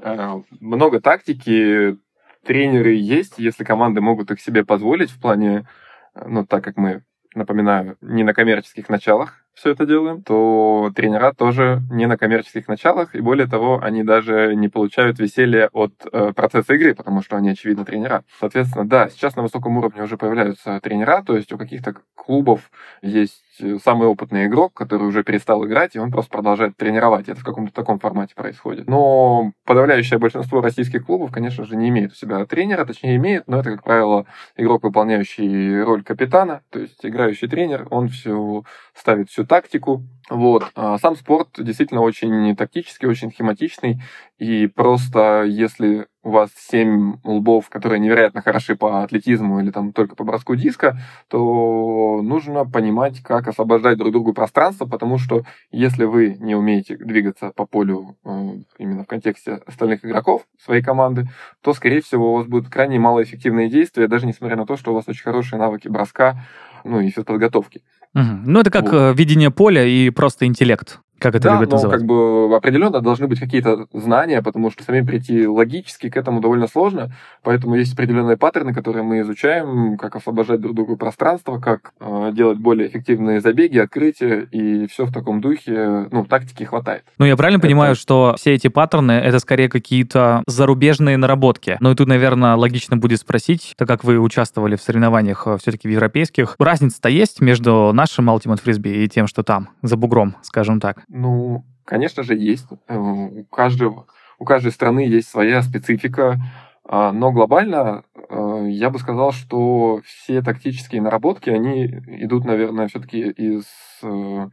[0.03, 1.97] Э, много тактики,
[2.45, 5.67] тренеры есть, если команды могут их себе позволить в плане,
[6.15, 7.03] ну, так как мы,
[7.35, 13.13] напоминаю, не на коммерческих началах, все это делаем, то тренера тоже не на коммерческих началах,
[13.13, 17.49] и более того, они даже не получают веселья от э, процесса игры, потому что они,
[17.49, 18.23] очевидно, тренера.
[18.39, 22.71] Соответственно, да, сейчас на высоком уровне уже появляются тренера, то есть у каких-то клубов
[23.01, 23.43] есть
[23.83, 27.29] самый опытный игрок, который уже перестал играть, и он просто продолжает тренировать.
[27.29, 28.87] Это в каком-то таком формате происходит.
[28.87, 33.59] Но подавляющее большинство российских клубов, конечно же, не имеет у себя тренера, точнее имеет, но
[33.59, 34.25] это, как правило,
[34.57, 40.03] игрок, выполняющий роль капитана, то есть играющий тренер, он все ставит всю тактику.
[40.29, 40.69] Вот.
[40.75, 43.99] А сам спорт действительно очень тактический, очень схематичный,
[44.37, 50.15] и просто если у вас семь лбов, которые невероятно хороши по атлетизму или там только
[50.15, 50.97] по броску диска,
[51.29, 57.51] то нужно понимать, как освобождать друг другу пространство, потому что если вы не умеете двигаться
[57.55, 58.29] по полю э,
[58.77, 61.27] именно в контексте остальных игроков своей команды,
[61.61, 64.95] то, скорее всего, у вас будут крайне малоэффективные действия, даже несмотря на то, что у
[64.95, 66.37] вас очень хорошие навыки броска,
[66.83, 67.81] ну и физподготовки.
[68.15, 68.23] Угу.
[68.45, 68.91] Ну, это как.
[68.91, 70.99] Э, видение поля и просто интеллект.
[71.19, 71.97] Как это да, любят но называть?
[71.97, 76.67] как бы определенно должны быть какие-то знания, потому что самим прийти логически к этому довольно
[76.67, 77.11] сложно,
[77.43, 82.57] поэтому есть определенные паттерны, которые мы изучаем, как освобождать друг другу пространство, как э, делать
[82.57, 87.03] более эффективные забеги, открытия, и все в таком духе, ну, тактики хватает.
[87.17, 87.67] Ну, я правильно это...
[87.67, 91.77] понимаю, что все эти паттерны— это скорее какие-то зарубежные наработки?
[91.79, 95.87] Ну, и тут, наверное, логично будет спросить, так как вы участвовали в соревнованиях э, все-таки
[95.87, 100.79] в европейских, разница-то есть между нашим Ultimate Frisbee и тем, что там, за бугром, скажем
[100.79, 101.03] так?
[101.09, 102.67] Ну, конечно же, есть.
[102.87, 106.37] Э, у каждого, у каждой страны есть своя специфика,
[106.85, 113.19] а, но глобально э, я бы сказал, что все тактические наработки, они идут, наверное, все-таки
[113.29, 113.65] из,
[114.03, 114.49] э,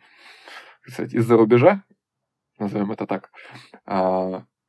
[0.98, 1.82] из-за рубежа,
[2.58, 3.30] назовем это так.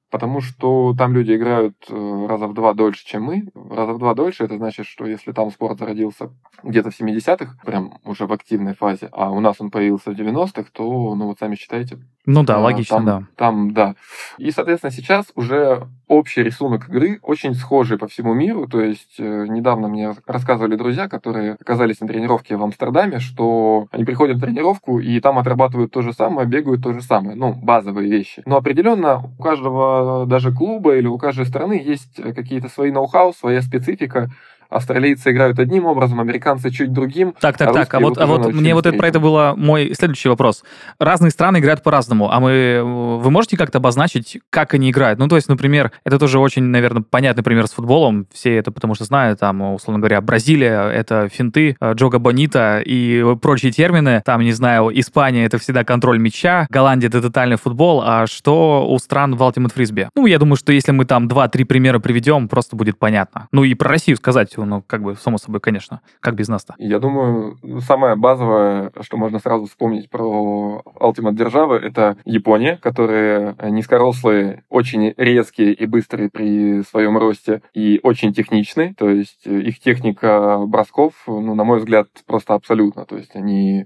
[0.10, 3.50] Потому что там люди играют раза в два дольше, чем мы.
[3.54, 6.32] Раза в два дольше, это значит, что если там спорт зародился
[6.64, 10.70] где-то в 70-х, прям уже в активной фазе, а у нас он появился в 90-х,
[10.72, 12.00] то, ну вот сами считайте.
[12.26, 13.24] Ну да, а, логично, там, да.
[13.36, 13.96] Там, да.
[14.38, 18.68] И, соответственно, сейчас уже общий рисунок игры очень схожий по всему миру.
[18.68, 24.06] То есть э, недавно мне рассказывали друзья, которые оказались на тренировке в Амстердаме, что они
[24.06, 27.36] приходят на тренировку и там отрабатывают то же самое, бегают то же самое.
[27.36, 28.42] Ну, базовые вещи.
[28.46, 33.62] Но определенно у каждого даже клуба или у каждой страны есть какие-то свои ноу-хау, своя
[33.62, 34.30] специфика,
[34.70, 37.34] австралийцы играют одним образом, американцы чуть другим.
[37.40, 37.94] Так, так, а так.
[37.94, 40.64] А вот, а вот мне вот это, про это было мой следующий вопрос.
[41.00, 45.20] Разные страны играют по-разному, а мы, вы можете как-то обозначить, как они играют?
[45.20, 48.28] Ну, то есть, например, это тоже очень, наверное, понятный пример с футболом.
[48.34, 53.24] Все это потому что знают, там, условно говоря, Бразилия— это финты, э, Джога Бонита и
[53.42, 54.22] прочие термины.
[54.26, 58.02] Там, не знаю, Испания— это всегда контроль мяча, Голландия— это тотальный футбол.
[58.06, 60.10] А что у стран в Ultimate Frisbee?
[60.16, 63.48] Ну, я думаю, что если мы там два-три примера приведем, просто будет понятно.
[63.52, 66.74] Ну, и про Россию сказать полностью, ну, как бы, само собой, конечно, как без нас-то?
[66.78, 74.64] Я думаю, самое базовое, что можно сразу вспомнить про Ultimate державы, это Япония, которые низкорослые,
[74.70, 81.14] очень резкие и быстрые при своем росте и очень техничные, то есть их техника бросков,
[81.28, 83.86] ну, на мой взгляд, просто абсолютно, то есть они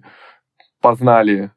[0.81, 1.51] познали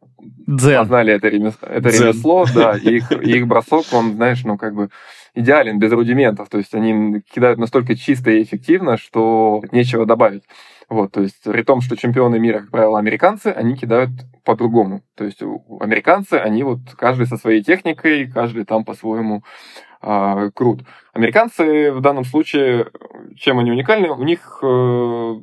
[0.46, 0.80] Дзен.
[0.80, 4.90] познали это, ремесло, это ремесло да, их, их бросок, он, знаешь, ну, как бы
[5.34, 6.48] идеален, без рудиментов.
[6.48, 10.44] То есть они кидают настолько чисто и эффективно, что нечего добавить.
[10.88, 14.10] Вот, то есть при том, что чемпионы мира, как правило, американцы, они кидают
[14.44, 15.02] по-другому.
[15.16, 15.40] То есть
[15.80, 19.42] американцы, они вот каждый со своей техникой, каждый там по-своему
[20.02, 20.82] э, крут.
[21.14, 22.88] Американцы в данном случае,
[23.36, 25.34] чем они уникальны, у них э,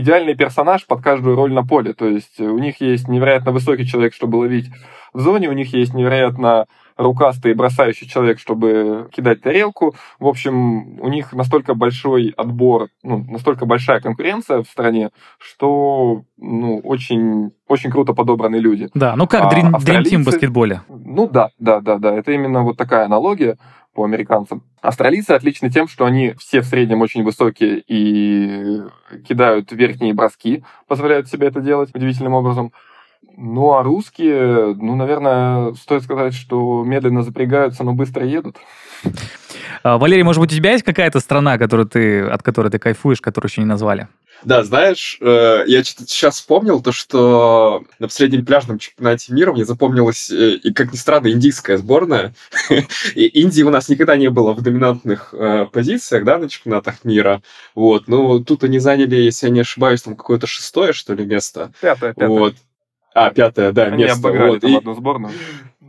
[0.00, 1.92] идеальный персонаж под каждую роль на поле.
[1.92, 4.70] То есть у них есть невероятно высокий человек, чтобы ловить
[5.12, 6.66] в зоне, у них есть невероятно
[7.00, 9.94] рукастый бросающий человек, чтобы кидать тарелку.
[10.18, 16.78] В общем, у них настолько большой отбор, ну, настолько большая конкуренция в стране, что ну,
[16.84, 18.88] очень, очень круто подобраны люди.
[18.94, 20.14] Да, ну как Dream, а, австралийцы...
[20.14, 20.82] Dream Team в баскетболе.
[20.88, 22.14] Ну да, да, да, да.
[22.14, 23.56] Это именно вот такая аналогия
[23.94, 24.62] по американцам.
[24.80, 28.82] Австралийцы отличны тем, что они все в среднем очень высокие и
[29.28, 32.72] кидают верхние броски, позволяют себе это делать удивительным образом.
[33.36, 38.56] Ну, а русские, ну, наверное, стоит сказать, что медленно запрягаются, но быстро едут.
[39.82, 43.20] А, Валерий, может быть, у тебя есть какая-то страна, которую ты, от которой ты кайфуешь,
[43.20, 44.08] которую еще не назвали?
[44.44, 50.30] Да, знаешь, э, я сейчас вспомнил то, что на последнем пляжном чемпионате мира мне запомнилась,
[50.30, 52.34] э, и как ни странно, индийская сборная.
[53.14, 57.42] и Индии у нас никогда не было в доминантных э, позициях, да, на чемпионатах мира.
[57.74, 61.72] Вот, но тут они заняли, если я не ошибаюсь, там какое-то шестое, что ли, место.
[61.80, 62.28] Пятое, пятое.
[62.28, 62.54] Вот.
[63.12, 64.18] А, пятое, да, Они место.
[64.18, 64.60] обыграли вот.
[64.60, 64.76] там и...
[64.76, 65.32] одну сборную.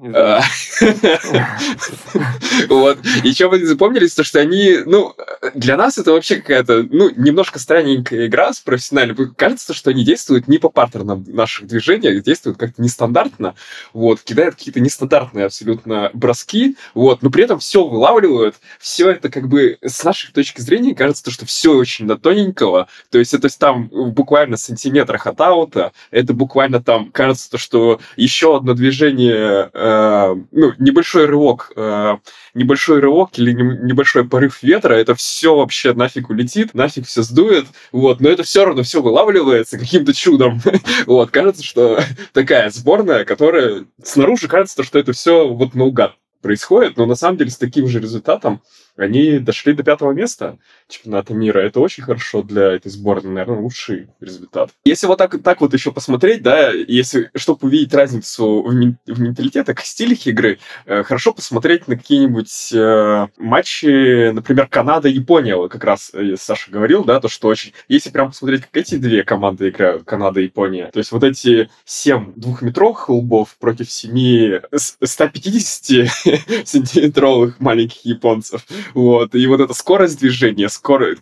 [2.67, 2.97] Вот.
[3.23, 5.13] И что вы запомнились, то что они, ну,
[5.53, 9.15] для нас это вообще какая-то, ну, немножко странненькая игра с профессиональной.
[9.35, 13.55] Кажется, что они действуют не по паттернам наших движений, действуют как-то нестандартно,
[13.93, 19.47] вот, кидают какие-то нестандартные абсолютно броски, вот, но при этом все вылавливают, все это как
[19.47, 23.87] бы с нашей точки зрения кажется, что все очень до тоненького, то есть это там
[23.87, 30.73] буквально сантиметрах от аута, это буквально там кажется, то, что еще одно движение э, ну,
[30.79, 32.17] небольшой рывок, э,
[32.53, 38.19] небольшой рывок или небольшой порыв ветра, это все вообще нафиг улетит, нафиг все сдует, вот,
[38.19, 40.61] но это все равно все вылавливается каким-то чудом.
[41.05, 41.99] вот, кажется, что
[42.33, 47.51] такая сборная, которая снаружи кажется, что это все вот наугад происходит, но на самом деле
[47.51, 48.61] с таким же результатом
[48.97, 51.59] они дошли до пятого места чемпионата мира.
[51.59, 54.71] Это очень хорошо для этой сборной, наверное, лучший результат.
[54.85, 59.19] Если вот так, так вот еще посмотреть, да, если, чтобы увидеть разницу в, мен, в
[59.19, 66.11] менталитетах, стилях игры, э, хорошо посмотреть на какие-нибудь э, матчи, например, Канада-Япония, вот как раз
[66.13, 67.73] э, Саша говорил, да, то, что очень...
[67.87, 71.69] Если прям посмотреть, как эти две команды играют, Канада и Япония, то есть вот эти
[71.85, 79.35] семь двухметровых лбов против семи 150-сантиметровых маленьких японцев, вот.
[79.35, 81.21] И вот эта скорость движения, скорость...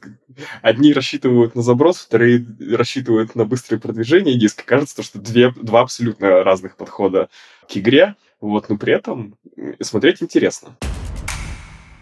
[0.62, 4.64] Одни рассчитывают на заброс, вторые рассчитывают на быстрое продвижение диска.
[4.64, 7.30] Кажется, что две, два абсолютно разных подхода
[7.68, 8.16] к игре.
[8.40, 9.36] Вот, но при этом
[9.82, 10.78] смотреть интересно.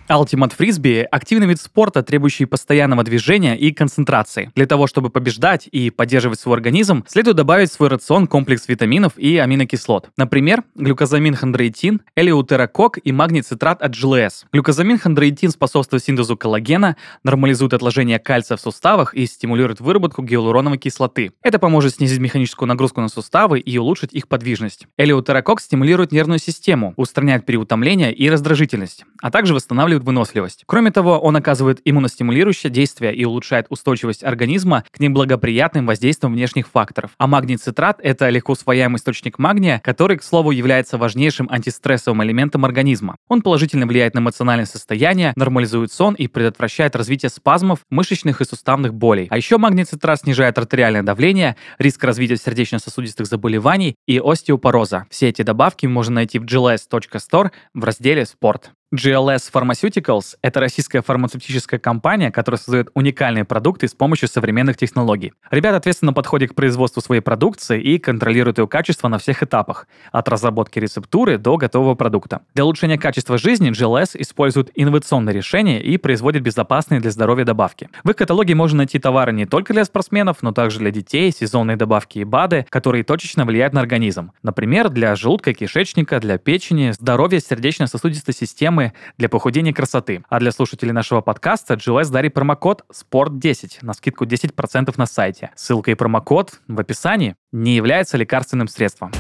[0.10, 4.52] Ultimate Frisbee– активный вид спорта, требующий постоянного движения и концентрации.
[4.56, 9.18] Для того, чтобы побеждать и поддерживать свой организм, следует добавить в свой рацион комплекс витаминов
[9.18, 10.10] и аминокислот.
[10.16, 14.46] Например, глюкозамин хондроитин, элеутерокок и магний цитрат от GLS.
[14.54, 21.34] Глюкозамин хондроитин способствует синтезу коллагена, нормализует отложение кальция в суставах и стимулирует выработку гиалуроновой кислоты.
[21.44, 24.88] Это поможет снизить механическую нагрузку на суставы и улучшить их подвижность.
[24.98, 30.64] Элеутерокок стимулирует нервную систему, устраняет переутомление и раздражительность, а также восстанавливает усиливает выносливость.
[30.66, 37.12] Кроме того, он оказывает иммуностимулирующее действие и улучшает устойчивость организма к неблагоприятным воздействиям внешних факторов.
[37.18, 42.66] А магний цитрат– это легко усвояемый источник магния, который, к слову, является важнейшим антистрессовым элементом
[42.66, 43.16] организма.
[43.28, 48.94] Он положительно влияет на эмоциональное состояние, нормализует сон и предотвращает развитие спазмов, мышечных и суставных
[48.94, 49.28] болей.
[49.30, 55.06] А еще магний цитрат снижает артериальное давление, риск развития сердечно-сосудистых заболеваний и остеопороза.
[55.10, 58.72] Все эти добавки можно найти в gls.store в разделе «Спорт».
[58.96, 65.34] GLS Pharmaceuticals– это российская фармацевтическая компания, которая создает уникальные продукты с помощью современных технологий.
[65.52, 70.30] Ребята ответственно подходят к производству своей продукции и контролируют ее качество на всех этапах, от
[70.30, 72.44] разработки рецептуры до готового продукта.
[72.56, 77.90] Для улучшения качества жизни GLS использует инновационные решения и производит безопасные для здоровья добавки.
[78.06, 81.76] В их каталоге можно найти товары не только для спортсменов, но также для детей, сезонные
[81.76, 84.32] добавки и БАДы, которые точечно влияют на организм.
[84.44, 90.24] Например, для желудка и кишечника, для печени, здоровья сердечно-сосудистой системы, программы для похудения красоты.
[90.30, 95.52] А для слушателей нашего подкаста GLS дарит промокод SPORT10 на скидку 10% на сайте.
[95.56, 99.12] Ссылка и промокод в описании не является лекарственным средством.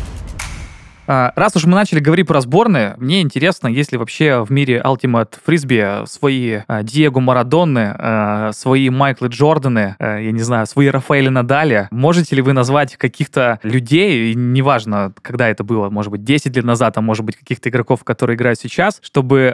[1.08, 4.82] А, раз уж мы начали говорить про сборные, мне интересно, есть ли вообще в мире
[4.84, 11.30] Ultimate Фрисби свои а, Диего Марадонны, а, свои Майклы Джорданы, я не знаю, свои Рафаэли
[11.30, 11.88] Надали.
[11.91, 16.98] Можете ли вы назвать каких-то людей, неважно, когда это было, может быть, 10 лет назад,
[16.98, 19.54] а может быть, каких-то игроков, которые играют сейчас, чтобы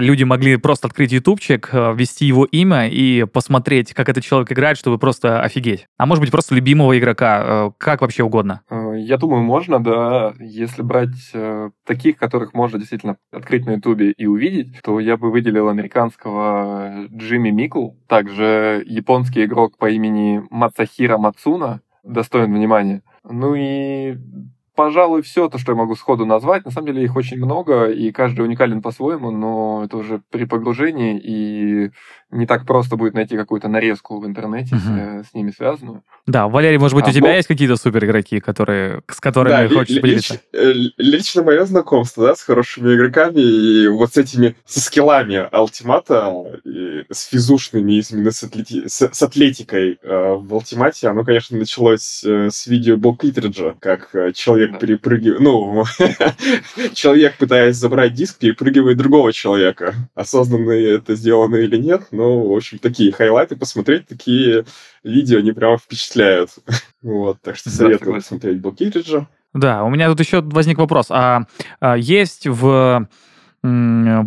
[0.00, 4.98] люди могли просто открыть ютубчик, ввести его имя и посмотреть, как этот человек играет, чтобы
[4.98, 5.86] просто офигеть.
[5.98, 8.62] А может быть, просто любимого игрока, как вообще угодно.
[8.96, 14.26] Я думаю, можно, да, если брать э, таких, которых можно действительно открыть на Ютубе и
[14.26, 21.80] увидеть, то я бы выделил американского Джимми Микл, также японский игрок по имени Мацахира Мацуна,
[22.02, 23.02] достоин внимания.
[23.24, 24.16] Ну и
[24.74, 26.64] пожалуй, все то, что я могу сходу назвать.
[26.64, 31.18] На самом деле их очень много, и каждый уникален по-своему, но это уже при погружении,
[31.18, 31.90] и
[32.34, 35.24] не так просто будет найти какую-то нарезку в интернете uh-huh.
[35.24, 36.02] с, с ними связанную.
[36.26, 37.34] Да, Валерий, может быть, а, у тебя но...
[37.34, 40.34] есть какие-то супер игроки, которые, с которыми да, хочешь ли, поделиться?
[40.34, 45.48] Лич, э, лично мое знакомство, да, с хорошими игроками и вот с этими, со скиллами
[45.52, 46.32] Алтимата,
[46.64, 52.24] и с физушными, именно с, атлети, с, с атлетикой э, в Алтимате, оно, конечно, началось
[52.24, 54.78] э, с видео Боб Китриджа, как э, человек да.
[54.78, 55.84] перепрыгивает, ну,
[56.94, 59.94] человек, пытаясь забрать диск, перепрыгивает другого человека.
[60.14, 64.64] Осознанно это сделано или нет, но, в общем, такие хайлайты посмотреть, такие
[65.02, 66.50] видео, они прямо впечатляют.
[67.02, 69.28] вот, так что советую посмотреть Блокириджа.
[69.52, 71.06] Да, у меня тут еще возник вопрос.
[71.10, 71.46] А,
[71.80, 73.08] а есть в
[73.64, 73.66] в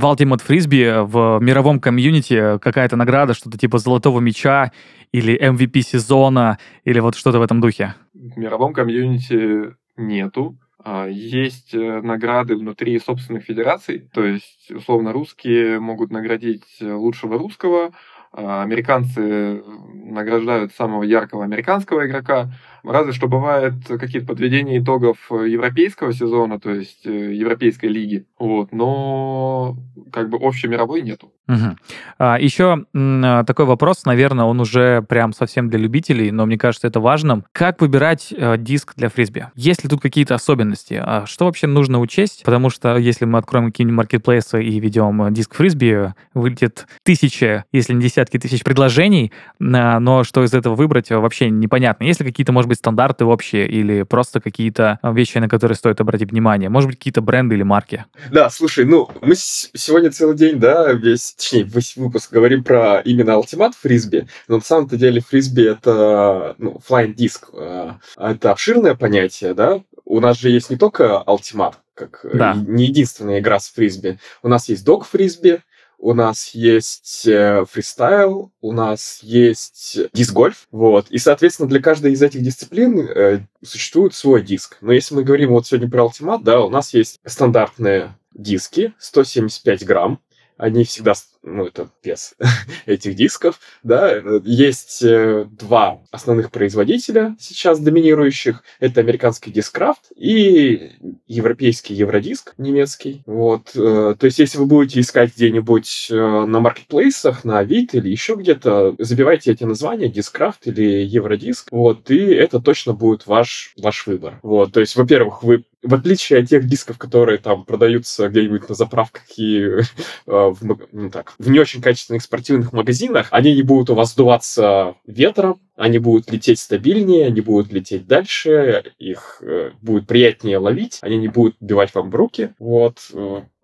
[0.03, 4.71] Ultimate Frisbee в мировом комьюнити какая-то награда, что-то типа золотого мяча
[5.11, 7.93] или MVP сезона, или вот что-то в этом духе?
[8.15, 10.57] В мировом комьюнити нету.
[10.89, 17.91] А, есть э, награды внутри собственных федераций, то есть, условно, русские могут наградить лучшего русского,
[18.31, 19.61] а, американцы
[19.93, 22.53] награждают самого яркого американского игрока,
[22.91, 29.77] разве что бывает какие-то подведения итогов европейского сезона, то есть э, европейской лиги, вот, но
[30.11, 31.31] как бы общемировой нету.
[31.47, 31.77] Угу.
[32.19, 36.87] А, еще а, такой вопрос, наверное, он уже прям совсем для любителей, но мне кажется
[36.87, 37.45] это важным.
[37.53, 39.47] Как выбирать а, диск для фрисби?
[39.55, 41.01] Есть ли тут какие-то особенности?
[41.01, 42.43] А что вообще нужно учесть?
[42.43, 47.93] Потому что если мы откроем какие-нибудь маркетплейсы и ведем э, диск фрисби, вылетит тысячи, если
[47.93, 49.31] не десятки тысяч предложений,
[49.61, 52.03] а, но что из этого выбрать вообще непонятно.
[52.03, 56.31] Есть ли какие-то, может быть, стандарты общие или просто какие-то вещи, на которые стоит обратить
[56.31, 56.69] внимание?
[56.69, 58.05] Может быть, какие-то бренды или марки?
[58.31, 63.31] Да, слушай, ну, мы сегодня целый день, да, весь точнее, весь выпуск говорим про именно
[63.31, 67.49] Ultimate фрисби, но на самом-то деле фрисби это ну, flying диск.
[67.53, 69.81] А, это обширное понятие, да?
[70.05, 72.55] У нас же есть не только Ultimate, как да.
[72.55, 74.19] не единственная игра с фрисби.
[74.43, 75.61] У нас есть док фрисби,
[75.97, 81.09] у нас есть э, фристайл, у нас есть диск-гольф, вот.
[81.09, 84.77] И, соответственно, для каждой из этих дисциплин э, существует свой диск.
[84.81, 89.85] Но если мы говорим вот сегодня про Ultimate, да, у нас есть стандартные диски 175
[89.85, 90.19] грамм,
[90.57, 92.35] они всегда, ну, это без
[92.85, 100.91] этих дисков, да, есть э, два основных производителя сейчас доминирующих, это американский Discraft и
[101.27, 107.43] европейский Евродиск немецкий, вот, э, то есть если вы будете искать где-нибудь э, на маркетплейсах,
[107.43, 112.93] на Авито или еще где-то, забивайте эти названия, Discraft или Евродиск, вот, и это точно
[112.93, 117.37] будет ваш, ваш выбор, вот, то есть, во-первых, вы в отличие от тех дисков, которые
[117.37, 119.81] там продаются где-нибудь на заправках и э,
[120.25, 120.57] в,
[120.91, 125.59] ну, так, в не очень качественных спортивных магазинах, они не будут у вас сдуваться ветром,
[125.75, 131.29] они будут лететь стабильнее, они будут лететь дальше, их э, будет приятнее ловить, они не
[131.29, 132.53] будут бивать вам в руки.
[132.59, 132.99] Вот.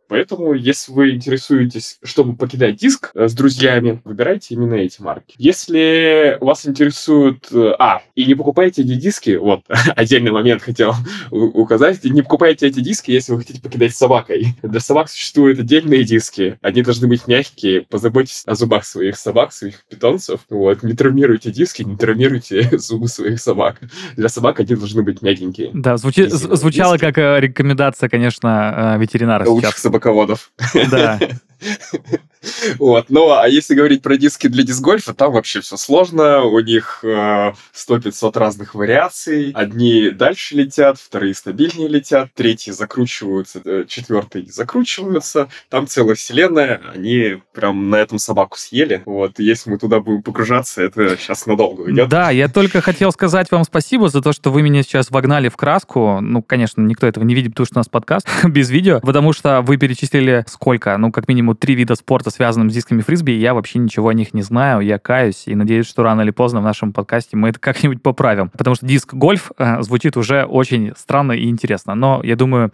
[0.08, 5.36] Поэтому, если вы интересуетесь, чтобы покидать диск э, с друзьями, выбирайте именно эти марки.
[5.38, 7.48] Если вас интересует...
[7.52, 9.62] Э, а, и не покупайте эти диски, вот,
[9.96, 10.94] отдельный момент хотел
[11.32, 14.56] указать, не покупайте эти диски, если вы хотите покидать с собакой.
[14.62, 19.84] Для собак существуют отдельные диски, они должны быть мягкие, позаботьтесь о зубах своих собак, своих
[19.90, 23.80] питомцев, вот, не травмируйте диски, не травмируйте зубы своих собак.
[24.16, 25.72] Для собак они должны быть мягенькие.
[25.74, 27.06] Да, звучи, звучало диски.
[27.06, 29.76] как э, рекомендация, конечно, ветеринара сейчас.
[29.76, 30.52] собак собаководов.
[30.92, 31.20] Да.
[32.80, 33.06] Вот.
[33.10, 36.44] Ну, а если говорить про диски для дисгольфа, там вообще все сложно.
[36.44, 39.52] У них э, 100-500 разных вариаций.
[39.54, 45.50] Одни дальше летят, вторые стабильнее летят, третьи закручиваются, э, четвертые закручиваются.
[45.70, 46.82] Там целая вселенная.
[46.94, 49.02] Они прям на этом собаку съели.
[49.06, 49.40] Вот.
[49.40, 52.10] Если мы туда будем погружаться, это сейчас надолго идет.
[52.10, 55.58] Да, я только хотел сказать вам спасибо за то, что вы меня сейчас вогнали в
[55.58, 56.20] краску.
[56.22, 59.62] Ну, конечно, никто этого не видит, потому что у нас подкаст без видео, потому что
[59.62, 60.98] вы перечислили сколько?
[60.98, 64.34] Ну, как минимум три вида спорта, связанным с дисками фрисби, я вообще ничего о них
[64.34, 67.60] не знаю, я каюсь и надеюсь, что рано или поздно в нашем подкасте мы это
[67.60, 72.36] как-нибудь поправим, потому что диск гольф э, звучит уже очень странно и интересно, но я
[72.36, 72.72] думаю,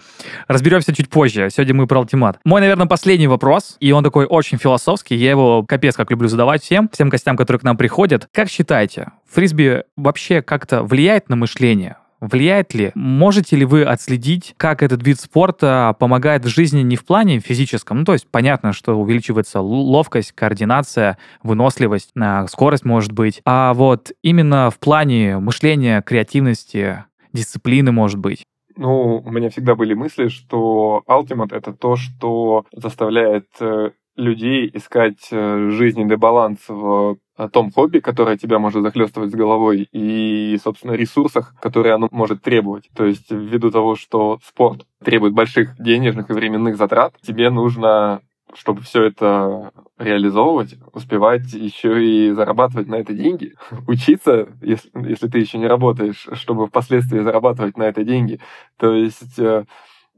[0.47, 1.49] разберемся чуть позже.
[1.51, 2.39] Сегодня мы про ультимат.
[2.45, 6.63] Мой, наверное, последний вопрос, и он такой очень философский, я его капец как люблю задавать
[6.63, 8.27] всем, всем гостям, которые к нам приходят.
[8.31, 11.97] Как считаете, фрисби вообще как-то влияет на мышление?
[12.21, 12.91] Влияет ли?
[12.95, 17.99] Можете ли вы отследить, как этот вид спорта помогает в жизни не в плане физическом?
[17.99, 23.41] Ну, то есть понятно, что увеличивается ловкость, координация, выносливость, а, скорость может быть.
[23.45, 28.43] А вот именно в плане мышления, креативности, дисциплины может быть.
[28.75, 35.27] Ну, у меня всегда были мысли, что Ultimate— это то, что заставляет э, людей искать
[35.31, 37.17] э, жизненный баланс в
[37.53, 42.89] том хобби, которое тебя может захлестывать с головой, и, собственно, ресурсах, которые оно может требовать.
[42.93, 48.21] То есть, ввиду того, что спорт требует больших денежных и временных затрат, тебе нужно
[48.55, 53.53] чтобы все это реализовывать, успевать еще и зарабатывать на это деньги,
[53.87, 58.39] учиться, если, если ты еще не работаешь, чтобы впоследствии зарабатывать на это деньги.
[58.77, 59.65] То есть э,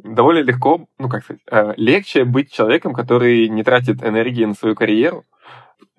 [0.03, 4.75] довольно легко, ну как сказать, э, легче быть человеком, который не тратит энергии на свою
[4.75, 5.25] карьеру,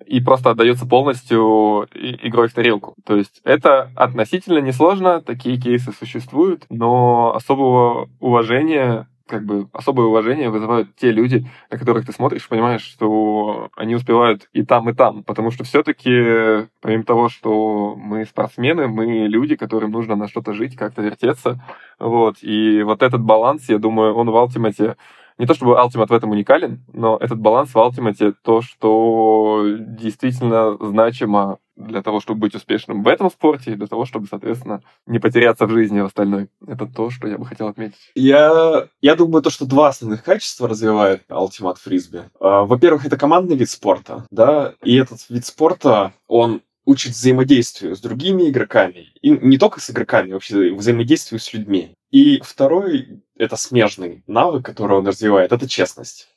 [0.05, 2.95] и просто отдается полностью игрой в тарелку.
[3.05, 10.49] То есть это относительно несложно, такие кейсы существуют, но особого уважения как бы особое уважение
[10.49, 15.23] вызывают те люди, на которых ты смотришь, понимаешь, что они успевают и там, и там.
[15.23, 20.75] Потому что все-таки, помимо того, что мы спортсмены, мы люди, которым нужно на что-то жить,
[20.75, 21.63] как-то вертеться.
[21.99, 22.37] Вот.
[22.41, 24.95] И вот этот баланс, я думаю, он в Ultimate
[25.39, 30.77] не то чтобы Ultimate в этом уникален, но этот баланс в Ultimate то, что действительно
[30.79, 35.19] значимо для того, чтобы быть успешным в этом спорте, и для того, чтобы, соответственно, не
[35.19, 36.49] потеряться в жизни в остальной.
[36.65, 38.11] Это то, что я бы хотел отметить.
[38.15, 42.23] Я, я думаю, то, что два основных качества развивает Ultimate Фрисби.
[42.39, 48.01] А, во-первых, это командный вид спорта, да, и этот вид спорта, он учит взаимодействию с
[48.01, 49.13] другими игроками.
[49.21, 51.95] И не только с игроками, вообще взаимодействию с людьми.
[52.11, 56.29] И второй, это смежный навык, который он развивает, это честность.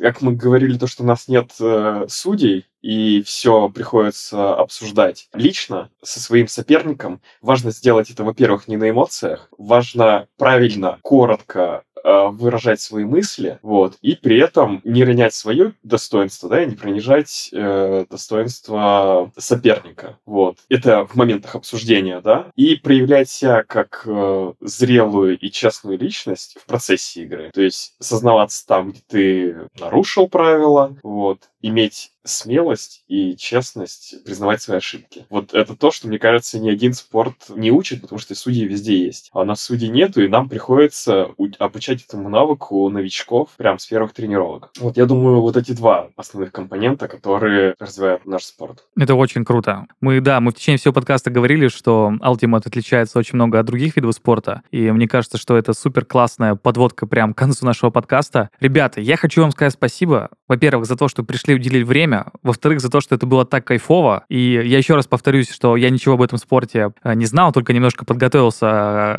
[0.00, 5.90] Как мы говорили, то, что у нас нет э, судей, и все приходится обсуждать лично
[6.02, 7.20] со своим соперником.
[7.42, 9.48] Важно сделать это, во-первых, не на эмоциях.
[9.58, 16.62] Важно правильно, коротко выражать свои мысли, вот, и при этом не ронять свое достоинство, да,
[16.62, 20.58] и не принижать э, достоинство соперника, вот.
[20.68, 26.66] Это в моментах обсуждения, да, и проявлять себя как э, зрелую и честную личность в
[26.66, 34.22] процессе игры, то есть сознаваться там, где ты нарушил правила, вот, иметь смелость и честность
[34.24, 35.26] признавать свои ошибки.
[35.30, 39.04] Вот это то, что, мне кажется, ни один спорт не учит, потому что судьи везде
[39.04, 39.30] есть.
[39.32, 41.28] А у нас судей нету, и нам приходится
[41.58, 44.70] обучать этому навыку новичков прямо с первых тренировок.
[44.78, 48.84] Вот я думаю, вот эти два основных компонента, которые развивают наш спорт.
[48.96, 49.86] Это очень круто.
[50.00, 53.96] Мы, да, мы в течение всего подкаста говорили, что Ultimate отличается очень много от других
[53.96, 58.50] видов спорта, и мне кажется, что это супер классная подводка прямо к концу нашего подкаста.
[58.60, 62.26] Ребята, я хочу вам сказать спасибо, во-первых, за то, что пришли уделить время время.
[62.42, 64.24] Во-вторых, за то, что это было так кайфово.
[64.28, 67.72] И я еще раз повторюсь, что я ничего об этом спорте э, не знал, только
[67.72, 68.66] немножко подготовился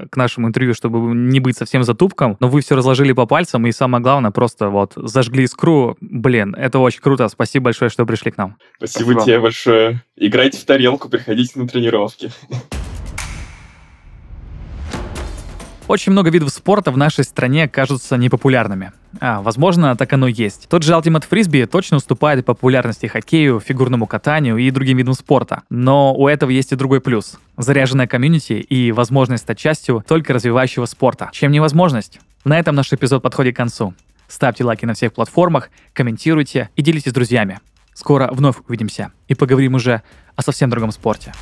[0.04, 2.38] э, к нашему интервью, чтобы не быть совсем затупком.
[2.40, 5.98] Но вы все разложили по пальцам, и самое главное, просто вот зажгли искру.
[6.02, 7.28] Блин, это очень круто.
[7.30, 8.58] Спасибо большое, что пришли к нам.
[8.78, 9.26] Спасибо, Спасибо.
[9.26, 10.04] тебе большое.
[10.16, 12.32] Играйте в тарелку, приходите на тренировки.
[15.92, 18.94] Очень много видов спорта в нашей стране кажутся непопулярными.
[19.20, 20.70] А, возможно, так оно и есть.
[20.70, 25.64] Тот же Ultimate Frisbee точно уступает по популярности хоккею, фигурному катанию и другим видам спорта.
[25.70, 27.38] Но у этого есть и другой плюс.
[27.58, 31.28] Заряженная комьюнити и возможность стать частью только развивающего спорта.
[31.34, 32.22] Чем невозможность?
[32.46, 33.94] На этом наш эпизод подходит к концу.
[34.30, 37.60] Ставьте лайки на всех платформах, комментируйте и делитесь с друзьями.
[37.94, 40.04] Скоро вновь увидимся и поговорим уже
[40.38, 41.34] о совсем другом спорте.